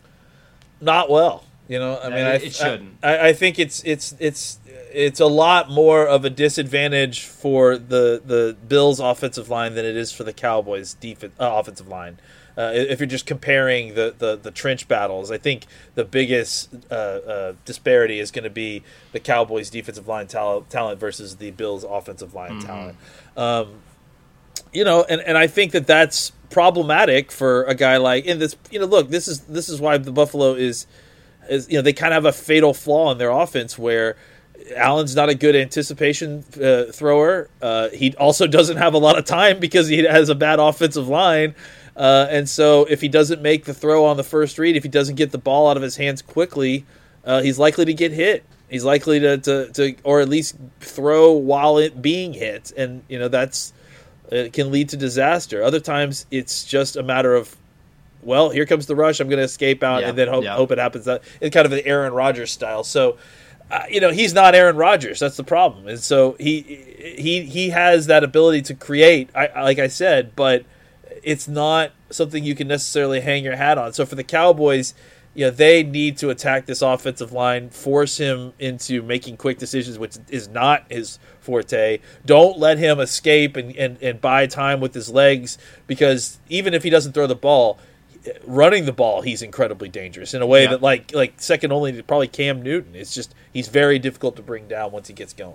Not 0.81 1.09
well, 1.09 1.43
you 1.67 1.79
know. 1.79 1.99
I 1.99 2.09
mean, 2.09 2.19
it- 2.19 2.41
I, 2.41 2.45
it 2.45 2.53
shouldn't. 2.53 2.97
I, 3.03 3.29
I 3.29 3.33
think 3.33 3.59
it's 3.59 3.83
it's 3.83 4.15
it's 4.19 4.59
it's 4.93 5.19
a 5.19 5.25
lot 5.25 5.69
more 5.69 6.07
of 6.07 6.23
a 6.25 6.29
disadvantage 6.29 7.23
for 7.23 7.77
the 7.77 8.21
the 8.23 8.55
Bills' 8.67 8.99
offensive 8.99 9.49
line 9.49 9.75
than 9.75 9.85
it 9.85 9.95
is 9.95 10.11
for 10.11 10.23
the 10.23 10.33
Cowboys' 10.33 10.93
defense 10.93 11.33
uh, 11.39 11.51
offensive 11.55 11.87
line. 11.87 12.17
Uh, 12.57 12.71
if 12.73 13.01
you're 13.01 13.07
just 13.07 13.25
comparing 13.25 13.95
the, 13.95 14.15
the, 14.17 14.37
the 14.37 14.49
trench 14.49 14.87
battles, 14.87 15.29
I 15.29 15.37
think 15.37 15.65
the 15.95 16.05
biggest 16.05 16.73
uh, 16.89 16.93
uh, 16.93 17.53
disparity 17.65 18.17
is 18.21 18.31
going 18.31 18.45
to 18.45 18.49
be 18.49 18.81
the 19.11 19.19
Cowboys' 19.19 19.69
defensive 19.69 20.07
line 20.07 20.27
talent, 20.27 20.69
talent 20.69 20.97
versus 20.97 21.35
the 21.35 21.51
Bills' 21.51 21.83
offensive 21.83 22.33
line 22.33 22.51
Mm-hmm. 22.61 22.65
talent. 22.65 22.97
Um, 23.35 23.73
you 24.75 24.83
know, 24.83 25.03
and, 25.03 25.21
and 25.21 25.37
I 25.37 25.47
think 25.47 25.71
that 25.71 25.87
that's 25.87 26.31
problematic 26.49 27.31
for 27.31 27.63
a 27.63 27.75
guy 27.75 27.97
like 27.97 28.25
in 28.25 28.39
this. 28.39 28.55
You 28.71 28.79
know, 28.79 28.85
look, 28.85 29.09
this 29.09 29.27
is 29.27 29.41
this 29.41 29.69
is 29.69 29.79
why 29.79 29.97
the 29.97 30.11
Buffalo 30.11 30.53
is 30.53 30.85
is 31.49 31.69
you 31.69 31.77
know 31.77 31.81
they 31.81 31.93
kind 31.93 32.13
of 32.13 32.23
have 32.23 32.33
a 32.33 32.37
fatal 32.37 32.73
flaw 32.73 33.11
in 33.11 33.17
their 33.17 33.31
offense 33.31 33.77
where 33.77 34.17
Allen's 34.75 35.15
not 35.15 35.29
a 35.29 35.35
good 35.35 35.55
anticipation 35.55 36.43
uh, 36.61 36.85
thrower. 36.91 37.49
Uh, 37.61 37.89
he 37.89 38.15
also 38.15 38.47
doesn't 38.57 38.77
have 38.77 38.93
a 38.93 38.97
lot 38.97 39.17
of 39.17 39.25
time 39.25 39.59
because 39.59 39.87
he 39.87 40.03
has 40.03 40.29
a 40.29 40.35
bad 40.35 40.59
offensive 40.59 41.07
line. 41.07 41.55
Uh, 41.95 42.27
and 42.29 42.49
so 42.49 42.85
if 42.89 42.99
he 42.99 43.07
doesn't 43.07 43.41
make 43.41 43.65
the 43.65 43.73
throw 43.73 44.05
on 44.05 44.17
the 44.17 44.23
first 44.23 44.59
read, 44.59 44.75
if 44.75 44.83
he 44.83 44.89
doesn't 44.89 45.15
get 45.15 45.31
the 45.31 45.37
ball 45.37 45.69
out 45.69 45.77
of 45.77 45.83
his 45.83 45.95
hands 45.95 46.21
quickly, 46.21 46.85
uh, 47.23 47.41
he's 47.41 47.57
likely 47.57 47.85
to 47.85 47.93
get 47.93 48.11
hit. 48.11 48.43
He's 48.69 48.83
likely 48.83 49.19
to, 49.21 49.37
to, 49.37 49.71
to, 49.71 49.95
or 50.03 50.19
at 50.19 50.27
least 50.27 50.55
throw 50.81 51.31
while 51.31 51.77
it 51.77 52.01
being 52.01 52.33
hit. 52.33 52.73
And, 52.75 53.03
you 53.07 53.17
know, 53.17 53.29
that's, 53.29 53.71
it 54.31 54.53
can 54.53 54.71
lead 54.71 54.89
to 54.89 54.97
disaster. 54.97 55.63
Other 55.63 55.79
times 55.79 56.25
it's 56.31 56.63
just 56.63 56.95
a 56.95 57.03
matter 57.03 57.35
of, 57.35 57.55
well, 58.21 58.49
here 58.49 58.65
comes 58.65 58.85
the 58.87 58.95
rush. 58.95 59.19
I'm 59.19 59.27
going 59.27 59.37
to 59.39 59.43
escape 59.43 59.83
out 59.83 60.01
Yeah, 60.01 60.09
and 60.09 60.17
then 60.17 60.27
hope, 60.27 60.43
yeah. 60.43 60.55
hope 60.55 60.71
it 60.71 60.77
happens. 60.77 61.05
That 61.05 61.21
It's 61.41 61.53
kind 61.53 61.65
of 61.65 61.71
an 61.71 61.81
Aaron 61.85 62.13
Rodgers 62.13 62.51
style. 62.51 62.83
So, 62.83 63.17
uh, 63.71 63.83
you 63.89 63.99
know, 63.99 64.11
he's 64.11 64.33
not 64.33 64.55
Aaron 64.55 64.75
Rodgers. 64.77 65.19
That's 65.19 65.37
the 65.37 65.43
problem. 65.43 65.87
And 65.87 65.99
so 65.99 66.35
he, 66.39 66.61
he, 67.17 67.41
he 67.43 67.69
has 67.69 68.07
that 68.07 68.23
ability 68.23 68.61
to 68.63 68.73
create, 68.75 69.29
I- 69.35 69.61
like 69.63 69.79
I 69.79 69.87
said, 69.87 70.35
but 70.35 70.65
it's 71.23 71.47
not 71.47 71.91
something 72.11 72.43
you 72.43 72.55
can 72.55 72.67
necessarily 72.67 73.21
hang 73.21 73.43
your 73.43 73.55
hat 73.55 73.77
on. 73.77 73.93
So 73.93 74.05
for 74.05 74.15
the 74.15 74.23
Cowboys, 74.23 74.93
you 75.35 75.45
know, 75.45 75.51
they 75.51 75.83
need 75.83 76.17
to 76.17 76.29
attack 76.29 76.65
this 76.65 76.81
offensive 76.81 77.31
line, 77.33 77.69
force 77.69 78.17
him 78.17 78.53
into 78.57 79.01
making 79.01 79.37
quick 79.37 79.57
decisions, 79.59 79.99
which 79.99 80.17
is 80.29 80.47
not 80.47 80.85
his 80.89 81.19
forte. 81.41 81.99
Don't 82.25 82.57
let 82.57 82.77
him 82.79 82.99
escape 82.99 83.55
and, 83.57 83.75
and, 83.75 84.01
and 84.01 84.19
buy 84.21 84.47
time 84.47 84.79
with 84.79 84.93
his 84.93 85.09
legs 85.09 85.57
because 85.87 86.39
even 86.49 86.73
if 86.73 86.83
he 86.83 86.89
doesn't 86.89 87.11
throw 87.11 87.27
the 87.27 87.35
ball, 87.35 87.77
running 88.47 88.85
the 88.85 88.93
ball, 88.93 89.21
he's 89.21 89.41
incredibly 89.41 89.89
dangerous 89.89 90.33
in 90.33 90.41
a 90.41 90.47
way 90.47 90.63
Yeah. 90.63 90.71
that 90.71 90.81
like 90.81 91.13
like 91.13 91.33
second 91.39 91.71
only 91.71 91.91
to 91.91 92.01
probably 92.01 92.27
Cam 92.27 92.63
Newton. 92.63 92.95
It's 92.95 93.13
just 93.13 93.35
he's 93.53 93.67
very 93.67 93.99
difficult 93.99 94.35
to 94.37 94.41
bring 94.41 94.67
down 94.67 94.91
once 94.91 95.07
he 95.09 95.13
gets 95.13 95.33
going. 95.33 95.53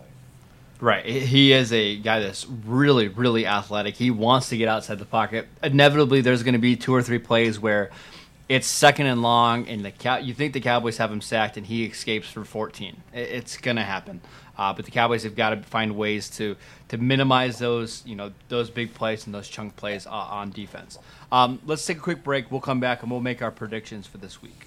Right. 0.81 1.05
He 1.05 1.53
is 1.53 1.73
a 1.73 1.97
guy 1.97 2.21
that's 2.21 2.47
really, 2.47 3.09
really 3.09 3.47
athletic. 3.47 3.97
He 3.97 4.11
wants 4.11 4.49
to 4.51 4.57
get 4.57 4.69
outside 4.69 4.99
the 4.99 5.05
pocket. 5.05 5.47
Inevitably, 5.63 6.23
there's 6.23 6.43
going 6.43 6.55
to 6.55 6.59
be 6.61 6.75
two 6.77 6.95
or 6.95 7.03
three 7.03 7.19
plays 7.19 7.59
where 7.61 7.91
it's 8.51 8.67
second 8.67 9.07
and 9.07 9.23
long, 9.23 9.69
and 9.69 9.85
the 9.85 9.93
cow- 9.93 10.17
you 10.17 10.35
think 10.35 10.55
the 10.55 10.61
Cowboys 10.61 10.97
have 10.97 11.13
him 11.13 11.21
sacked, 11.21 11.57
and 11.57 11.65
he 11.65 11.85
escapes 11.85 12.29
for 12.29 12.45
14. 12.45 13.01
It's 13.15 13.57
to 13.77 13.85
happen. 13.85 14.21
Uh, 14.59 14.73
but 14.73 14.85
the 14.85 14.91
Cowboys 14.91 15.23
have 15.23 15.37
got 15.37 15.51
to 15.51 15.63
find 15.63 15.97
ways 15.97 16.29
to 16.31 16.57
to 16.89 16.99
minimize 16.99 17.61
those, 17.61 18.03
you 18.05 18.17
know, 18.17 18.33
those 18.49 18.69
big 18.69 18.93
plays 18.93 19.25
and 19.25 19.33
those 19.33 19.47
chunk 19.47 19.77
plays 19.77 20.05
uh, 20.05 20.11
on 20.11 20.51
defense. 20.51 20.99
Um, 21.31 21.61
let's 21.65 21.87
take 21.87 21.99
a 21.99 22.01
quick 22.01 22.25
break. 22.25 22.51
We'll 22.51 22.61
come 22.61 22.81
back 22.81 23.03
and 23.03 23.11
we'll 23.11 23.21
make 23.21 23.41
our 23.41 23.53
predictions 23.53 24.09
for 24.09 24.19
this 24.19 24.43
week. 24.43 24.67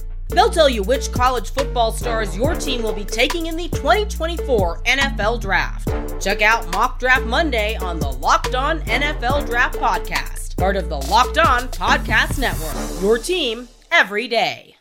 They'll 0.31 0.49
tell 0.49 0.69
you 0.69 0.81
which 0.83 1.11
college 1.11 1.51
football 1.51 1.91
stars 1.91 2.37
your 2.37 2.55
team 2.55 2.83
will 2.83 2.93
be 2.93 3.03
taking 3.03 3.47
in 3.47 3.57
the 3.57 3.67
2024 3.67 4.83
NFL 4.83 5.41
Draft. 5.41 5.89
Check 6.21 6.41
out 6.41 6.71
Mock 6.71 6.99
Draft 6.99 7.25
Monday 7.25 7.75
on 7.75 7.99
the 7.99 8.09
Locked 8.09 8.55
On 8.55 8.79
NFL 8.81 9.45
Draft 9.45 9.77
Podcast, 9.77 10.55
part 10.55 10.77
of 10.77 10.87
the 10.87 10.97
Locked 10.97 11.37
On 11.37 11.63
Podcast 11.63 12.39
Network. 12.39 13.01
Your 13.01 13.17
team 13.17 13.67
every 13.91 14.29
day. 14.29 14.77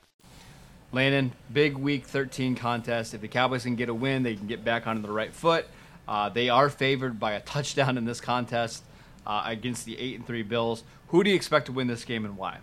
Landon, 0.92 1.32
big 1.52 1.76
week 1.76 2.06
13 2.06 2.54
contest. 2.54 3.14
If 3.14 3.20
the 3.20 3.28
Cowboys 3.28 3.64
can 3.64 3.74
get 3.74 3.88
a 3.88 3.94
win, 3.94 4.22
they 4.22 4.36
can 4.36 4.46
get 4.46 4.64
back 4.64 4.86
onto 4.86 5.02
the 5.02 5.12
right 5.12 5.32
foot. 5.34 5.66
Uh, 6.06 6.28
they 6.28 6.48
are 6.48 6.68
favored 6.68 7.18
by 7.18 7.32
a 7.32 7.40
touchdown 7.40 7.98
in 7.98 8.04
this 8.04 8.20
contest 8.20 8.84
uh, 9.26 9.42
against 9.46 9.84
the 9.84 9.98
8 9.98 10.16
and 10.16 10.26
3 10.26 10.42
Bills. 10.42 10.84
Who 11.08 11.24
do 11.24 11.30
you 11.30 11.36
expect 11.36 11.66
to 11.66 11.72
win 11.72 11.86
this 11.88 12.04
game 12.04 12.24
and 12.24 12.36
why? 12.36 12.58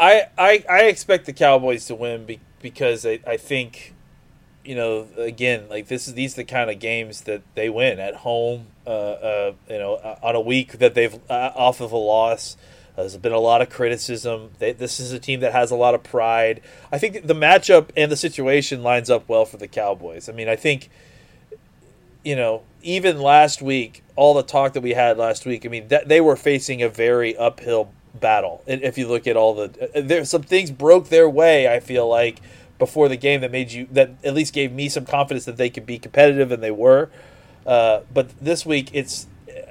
I, 0.00 0.28
I, 0.38 0.64
I 0.68 0.80
expect 0.84 1.26
the 1.26 1.34
Cowboys 1.34 1.84
to 1.86 1.94
win 1.94 2.24
be, 2.24 2.40
because 2.62 3.04
I, 3.04 3.20
I 3.26 3.36
think, 3.36 3.94
you 4.64 4.74
know, 4.74 5.06
again, 5.18 5.68
like 5.68 5.88
this 5.88 6.08
is 6.08 6.14
these 6.14 6.32
are 6.34 6.36
the 6.36 6.44
kind 6.44 6.70
of 6.70 6.78
games 6.78 7.22
that 7.22 7.42
they 7.54 7.68
win 7.68 8.00
at 8.00 8.16
home. 8.16 8.68
Uh, 8.86 8.90
uh, 8.90 9.52
you 9.68 9.78
know, 9.78 9.94
uh, 9.96 10.18
on 10.22 10.34
a 10.34 10.40
week 10.40 10.78
that 10.78 10.94
they've 10.94 11.14
uh, 11.28 11.52
off 11.54 11.80
of 11.80 11.92
a 11.92 11.96
loss. 11.96 12.56
There's 12.96 13.16
been 13.16 13.32
a 13.32 13.38
lot 13.38 13.62
of 13.62 13.70
criticism. 13.70 14.50
They, 14.58 14.72
this 14.72 14.98
is 14.98 15.12
a 15.12 15.18
team 15.18 15.40
that 15.40 15.52
has 15.52 15.70
a 15.70 15.76
lot 15.76 15.94
of 15.94 16.02
pride. 16.02 16.60
I 16.90 16.98
think 16.98 17.26
the 17.26 17.34
matchup 17.34 17.90
and 17.96 18.10
the 18.10 18.16
situation 18.16 18.82
lines 18.82 19.08
up 19.08 19.28
well 19.28 19.44
for 19.44 19.58
the 19.58 19.68
Cowboys. 19.68 20.28
I 20.28 20.32
mean, 20.32 20.48
I 20.48 20.56
think 20.56 20.90
you 22.24 22.36
know, 22.36 22.62
even 22.82 23.20
last 23.20 23.62
week, 23.62 24.02
all 24.16 24.34
the 24.34 24.42
talk 24.42 24.72
that 24.74 24.82
we 24.82 24.92
had 24.92 25.16
last 25.16 25.46
week, 25.46 25.64
I 25.64 25.68
mean, 25.68 25.88
that 25.88 26.08
they 26.08 26.20
were 26.20 26.36
facing 26.36 26.82
a 26.82 26.88
very 26.88 27.36
uphill 27.36 27.90
battle. 28.14 28.62
If 28.66 28.98
you 28.98 29.08
look 29.08 29.26
at 29.26 29.36
all 29.36 29.54
the, 29.54 29.90
uh, 29.96 30.00
there 30.02 30.24
some 30.24 30.42
things 30.42 30.70
broke 30.70 31.08
their 31.08 31.28
way. 31.28 31.72
I 31.72 31.80
feel 31.80 32.08
like 32.08 32.40
before 32.78 33.08
the 33.08 33.16
game 33.16 33.42
that 33.42 33.50
made 33.50 33.72
you 33.72 33.86
that 33.92 34.10
at 34.24 34.34
least 34.34 34.52
gave 34.54 34.72
me 34.72 34.88
some 34.88 35.04
confidence 35.04 35.44
that 35.44 35.56
they 35.56 35.70
could 35.70 35.86
be 35.86 35.98
competitive, 35.98 36.50
and 36.50 36.62
they 36.62 36.70
were. 36.70 37.10
Uh, 37.66 38.00
but 38.12 38.30
this 38.40 38.64
week, 38.64 38.90
it's 38.92 39.26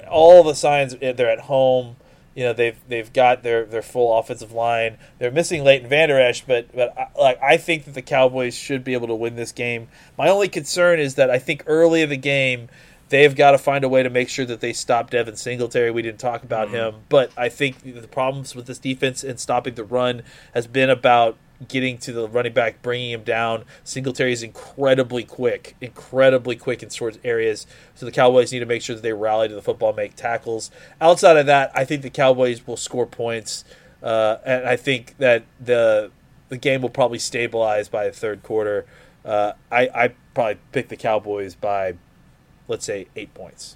all 0.10 0.44
the 0.44 0.56
signs. 0.56 0.94
uh, 0.94 1.14
They're 1.16 1.30
at 1.30 1.42
home. 1.42 1.96
You 2.36 2.46
know 2.46 2.54
they've 2.54 2.78
they've 2.88 3.12
got 3.12 3.44
their, 3.44 3.66
their 3.66 3.82
full 3.82 4.18
offensive 4.18 4.54
line. 4.54 4.98
They're 5.18 5.32
missing 5.32 5.64
Leighton 5.64 5.90
Vander 5.90 6.20
Esch, 6.20 6.42
but 6.46 6.74
but 6.74 6.98
I, 6.98 7.08
like 7.20 7.42
I 7.42 7.58
think 7.58 7.86
that 7.86 7.96
the 7.96 8.02
Cowboys 8.02 8.56
should 8.56 8.84
be 8.84 8.94
able 8.94 9.08
to 9.08 9.16
win 9.16 9.36
this 9.36 9.52
game. 9.52 9.90
My 10.18 10.30
only 10.30 10.48
concern 10.48 11.00
is 11.00 11.16
that 11.16 11.30
I 11.30 11.40
think 11.40 11.64
early 11.66 12.02
in 12.02 12.10
the 12.10 12.16
game 12.18 12.70
they've 13.10 13.36
got 13.36 13.52
to 13.52 13.58
find 13.58 13.84
a 13.84 13.90
way 13.90 14.04
to 14.04 14.10
make 14.10 14.30
sure 14.30 14.46
that 14.46 14.62
they 14.62 14.74
stop 14.74 15.10
Devin 15.10 15.36
Singletary. 15.36 15.92
We 15.92 16.02
didn't 16.02 16.20
talk 16.20 16.44
about 16.44 16.70
him, 16.70 16.96
but 17.10 17.32
I 17.36 17.50
think 17.50 17.82
the 17.82 18.08
problems 18.08 18.56
with 18.56 18.68
this 18.68 18.80
defense 18.80 19.24
and 19.24 19.40
stopping 19.40 19.76
the 19.76 19.84
run 19.84 20.24
has 20.54 20.68
been 20.68 20.90
about 20.90 21.38
getting 21.68 21.98
to 21.98 22.14
the 22.14 22.28
running 22.28 22.54
back, 22.54 22.82
bringing 22.82 23.12
him 23.12 23.24
down. 23.24 23.66
Singletary 23.84 24.32
is 24.32 24.44
incredibly 24.44 25.24
quick, 25.24 25.76
incredibly 25.82 26.56
quick 26.56 26.82
in 26.82 26.90
short 26.90 27.18
areas. 27.24 27.68
So 27.96 28.06
the 28.06 28.12
Cowboys 28.12 28.54
need 28.54 28.60
to 28.60 28.66
make 28.66 28.82
sure 28.82 28.96
that 28.96 29.02
they 29.02 29.12
rally 29.14 29.50
to 29.50 29.56
the 29.56 29.62
football, 29.62 29.92
make 29.92 30.16
tackles. 30.16 30.72
Outside 31.02 31.36
of 31.36 31.48
that, 31.48 31.72
I 31.76 31.84
think 31.84 32.02
the 32.02 32.10
Cowboys 32.10 32.66
will 32.66 32.78
score 32.78 33.06
points, 33.06 33.66
uh, 34.02 34.38
and 34.46 34.66
I 34.68 34.78
think 34.78 35.18
that 35.18 35.44
the 35.60 36.12
the 36.48 36.58
game 36.58 36.82
will 36.82 36.90
probably 36.90 37.20
stabilize 37.20 37.90
by 37.90 38.06
the 38.06 38.12
third 38.12 38.42
quarter. 38.42 38.86
Uh, 39.26 39.54
I 39.72 39.90
I 39.94 40.14
probably 40.34 40.60
pick 40.72 40.88
the 40.88 40.96
Cowboys 40.96 41.56
by, 41.56 41.96
let's 42.70 42.86
say, 42.86 43.08
eight 43.18 43.34
points. 43.34 43.76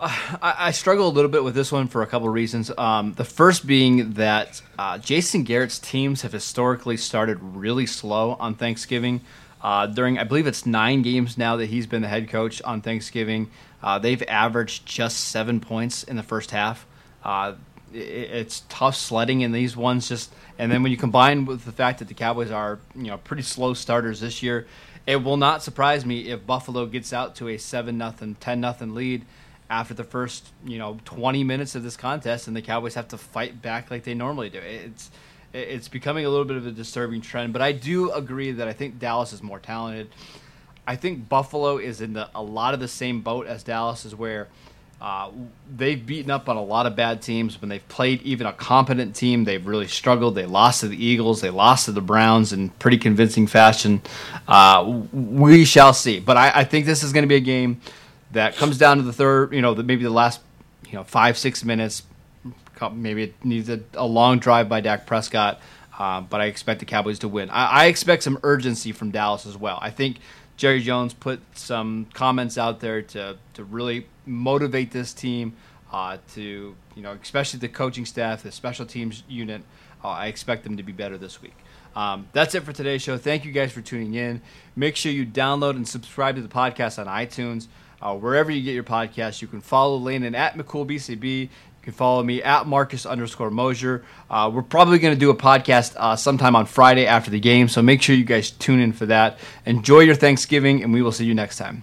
I, 0.00 0.70
struggle 0.70 1.08
a 1.08 1.10
little 1.10 1.30
bit 1.30 1.42
with 1.42 1.56
this 1.56 1.72
one 1.72 1.88
for 1.88 2.02
a 2.02 2.06
couple 2.06 2.28
of 2.28 2.34
reasons. 2.34 2.70
Um, 2.78 3.14
the 3.14 3.24
first 3.24 3.66
being 3.66 4.12
that 4.12 4.62
uh, 4.78 4.98
Jason 4.98 5.42
Garrett's 5.42 5.80
teams 5.80 6.22
have 6.22 6.32
historically 6.32 6.96
started 6.96 7.38
really 7.40 7.86
slow 7.86 8.36
on 8.38 8.54
Thanksgiving. 8.54 9.22
Uh, 9.60 9.86
during, 9.86 10.16
I 10.18 10.22
believe 10.22 10.46
it's 10.46 10.64
nine 10.64 11.02
games 11.02 11.36
now 11.36 11.56
that 11.56 11.66
he's 11.66 11.88
been 11.88 12.02
the 12.02 12.08
head 12.08 12.28
coach 12.28 12.62
on 12.62 12.80
Thanksgiving. 12.80 13.50
Uh, 13.82 13.98
they've 13.98 14.22
averaged 14.28 14.86
just 14.86 15.16
seven 15.18 15.58
points 15.58 16.04
in 16.04 16.14
the 16.14 16.22
first 16.22 16.52
half. 16.52 16.86
Uh, 17.24 17.54
it, 17.92 17.98
it's 17.98 18.62
tough 18.68 18.94
sledding 18.94 19.40
in 19.40 19.50
these 19.50 19.76
ones. 19.76 20.08
Just 20.08 20.32
and 20.58 20.70
then 20.70 20.82
when 20.82 20.92
you 20.92 20.98
combine 20.98 21.44
with 21.44 21.64
the 21.64 21.72
fact 21.72 21.98
that 21.98 22.08
the 22.08 22.14
Cowboys 22.14 22.50
are 22.50 22.78
you 22.94 23.08
know 23.08 23.18
pretty 23.18 23.42
slow 23.42 23.74
starters 23.74 24.20
this 24.20 24.42
year, 24.44 24.66
it 25.08 25.24
will 25.24 25.38
not 25.38 25.62
surprise 25.62 26.04
me 26.04 26.28
if 26.28 26.46
Buffalo 26.46 26.84
gets 26.84 27.14
out 27.14 27.34
to 27.36 27.48
a 27.48 27.56
seven 27.56 27.96
nothing, 27.96 28.34
ten 28.34 28.60
nothing 28.60 28.94
lead 28.94 29.24
after 29.70 29.94
the 29.94 30.04
first 30.04 30.50
you 30.66 30.76
know 30.78 30.98
20 31.06 31.44
minutes 31.44 31.74
of 31.74 31.82
this 31.82 31.96
contest 31.96 32.46
and 32.46 32.54
the 32.54 32.60
cowboys 32.60 32.94
have 32.94 33.08
to 33.08 33.16
fight 33.16 33.62
back 33.62 33.90
like 33.90 34.04
they 34.04 34.12
normally 34.12 34.50
do. 34.50 34.58
It's 34.58 35.10
it's 35.54 35.88
becoming 35.88 36.26
a 36.26 36.28
little 36.28 36.44
bit 36.44 36.58
of 36.58 36.66
a 36.66 36.70
disturbing 36.70 37.22
trend 37.22 37.54
but 37.54 37.62
i 37.62 37.72
do 37.72 38.12
agree 38.12 38.52
that 38.52 38.68
i 38.68 38.72
think 38.74 38.98
dallas 38.98 39.32
is 39.32 39.42
more 39.42 39.58
talented. 39.58 40.08
I 40.86 40.96
think 40.96 41.26
buffalo 41.26 41.78
is 41.78 42.02
in 42.02 42.12
the, 42.12 42.28
a 42.34 42.42
lot 42.42 42.74
of 42.74 42.80
the 42.80 42.88
same 42.88 43.22
boat 43.22 43.46
as 43.46 43.62
dallas 43.62 44.04
is 44.04 44.14
where 44.14 44.48
uh, 45.00 45.30
they've 45.76 46.04
beaten 46.04 46.30
up 46.30 46.48
on 46.48 46.56
a 46.56 46.62
lot 46.62 46.86
of 46.86 46.96
bad 46.96 47.22
teams 47.22 47.60
when 47.60 47.68
they've 47.68 47.86
played 47.88 48.20
even 48.22 48.46
a 48.46 48.52
competent 48.52 49.14
team 49.14 49.44
they've 49.44 49.66
really 49.66 49.86
struggled 49.86 50.34
they 50.34 50.46
lost 50.46 50.80
to 50.80 50.88
the 50.88 51.04
eagles 51.04 51.40
they 51.40 51.50
lost 51.50 51.84
to 51.84 51.92
the 51.92 52.00
browns 52.00 52.52
in 52.52 52.68
pretty 52.68 52.98
convincing 52.98 53.46
fashion 53.46 54.02
uh, 54.48 55.02
we 55.12 55.64
shall 55.64 55.94
see 55.94 56.18
but 56.18 56.36
I, 56.36 56.50
I 56.60 56.64
think 56.64 56.84
this 56.84 57.02
is 57.02 57.12
going 57.12 57.22
to 57.22 57.28
be 57.28 57.36
a 57.36 57.40
game 57.40 57.80
that 58.32 58.56
comes 58.56 58.78
down 58.78 58.98
to 58.98 59.02
the 59.02 59.12
third, 59.12 59.52
you 59.52 59.62
know, 59.62 59.74
the, 59.74 59.82
maybe 59.82 60.04
the 60.04 60.10
last, 60.10 60.40
you 60.86 60.94
know, 60.94 61.04
five 61.04 61.38
six 61.38 61.64
minutes. 61.64 62.02
Maybe 62.92 63.24
it 63.24 63.44
needs 63.44 63.68
a, 63.68 63.80
a 63.94 64.06
long 64.06 64.38
drive 64.38 64.68
by 64.68 64.80
Dak 64.80 65.04
Prescott, 65.04 65.60
uh, 65.98 66.20
but 66.20 66.40
I 66.40 66.44
expect 66.44 66.78
the 66.78 66.86
Cowboys 66.86 67.18
to 67.20 67.28
win. 67.28 67.50
I, 67.50 67.66
I 67.66 67.84
expect 67.86 68.22
some 68.22 68.38
urgency 68.44 68.92
from 68.92 69.10
Dallas 69.10 69.46
as 69.46 69.56
well. 69.56 69.78
I 69.82 69.90
think 69.90 70.18
Jerry 70.56 70.80
Jones 70.80 71.12
put 71.12 71.40
some 71.58 72.06
comments 72.14 72.56
out 72.56 72.80
there 72.80 73.02
to 73.02 73.36
to 73.54 73.64
really 73.64 74.06
motivate 74.28 74.90
this 74.92 75.12
team. 75.12 75.54
uh, 75.90 76.18
to 76.34 76.76
you 76.94 77.02
know, 77.02 77.16
especially 77.22 77.60
the 77.60 77.68
coaching 77.68 78.04
staff, 78.04 78.42
the 78.42 78.52
special 78.52 78.84
teams 78.86 79.22
unit. 79.28 79.62
Uh, 80.04 80.08
I 80.08 80.26
expect 80.26 80.64
them 80.64 80.76
to 80.76 80.82
be 80.82 80.92
better 80.92 81.16
this 81.18 81.40
week. 81.42 81.54
Um, 81.96 82.28
that's 82.32 82.54
it 82.54 82.62
for 82.62 82.72
today's 82.72 83.02
show. 83.02 83.16
Thank 83.18 83.44
you 83.44 83.52
guys 83.52 83.72
for 83.72 83.80
tuning 83.80 84.14
in. 84.14 84.40
Make 84.76 84.94
sure 84.96 85.10
you 85.10 85.26
download 85.26 85.76
and 85.76 85.88
subscribe 85.88 86.36
to 86.36 86.42
the 86.42 86.48
podcast 86.48 86.98
on 86.98 87.06
iTunes. 87.06 87.66
Uh, 88.00 88.14
wherever 88.16 88.50
you 88.50 88.62
get 88.62 88.74
your 88.74 88.84
podcast, 88.84 89.42
you 89.42 89.48
can 89.48 89.60
follow 89.60 89.96
Landon 89.96 90.34
at 90.34 90.56
McCoolBCB. 90.56 91.40
You 91.40 91.48
can 91.82 91.92
follow 91.94 92.22
me 92.22 92.42
at 92.42 92.66
Marcus 92.66 93.06
underscore 93.06 93.50
Mosher. 93.50 94.04
Uh, 94.30 94.50
we're 94.52 94.62
probably 94.62 94.98
going 94.98 95.14
to 95.14 95.18
do 95.18 95.30
a 95.30 95.36
podcast 95.36 95.96
uh, 95.96 96.14
sometime 96.14 96.54
on 96.54 96.66
Friday 96.66 97.06
after 97.06 97.30
the 97.30 97.40
game, 97.40 97.66
so 97.66 97.82
make 97.82 98.02
sure 98.02 98.14
you 98.14 98.24
guys 98.24 98.50
tune 98.52 98.78
in 98.78 98.92
for 98.92 99.06
that. 99.06 99.38
Enjoy 99.66 100.00
your 100.00 100.14
Thanksgiving, 100.14 100.84
and 100.84 100.92
we 100.92 101.02
will 101.02 101.12
see 101.12 101.24
you 101.24 101.34
next 101.34 101.56
time. 101.56 101.82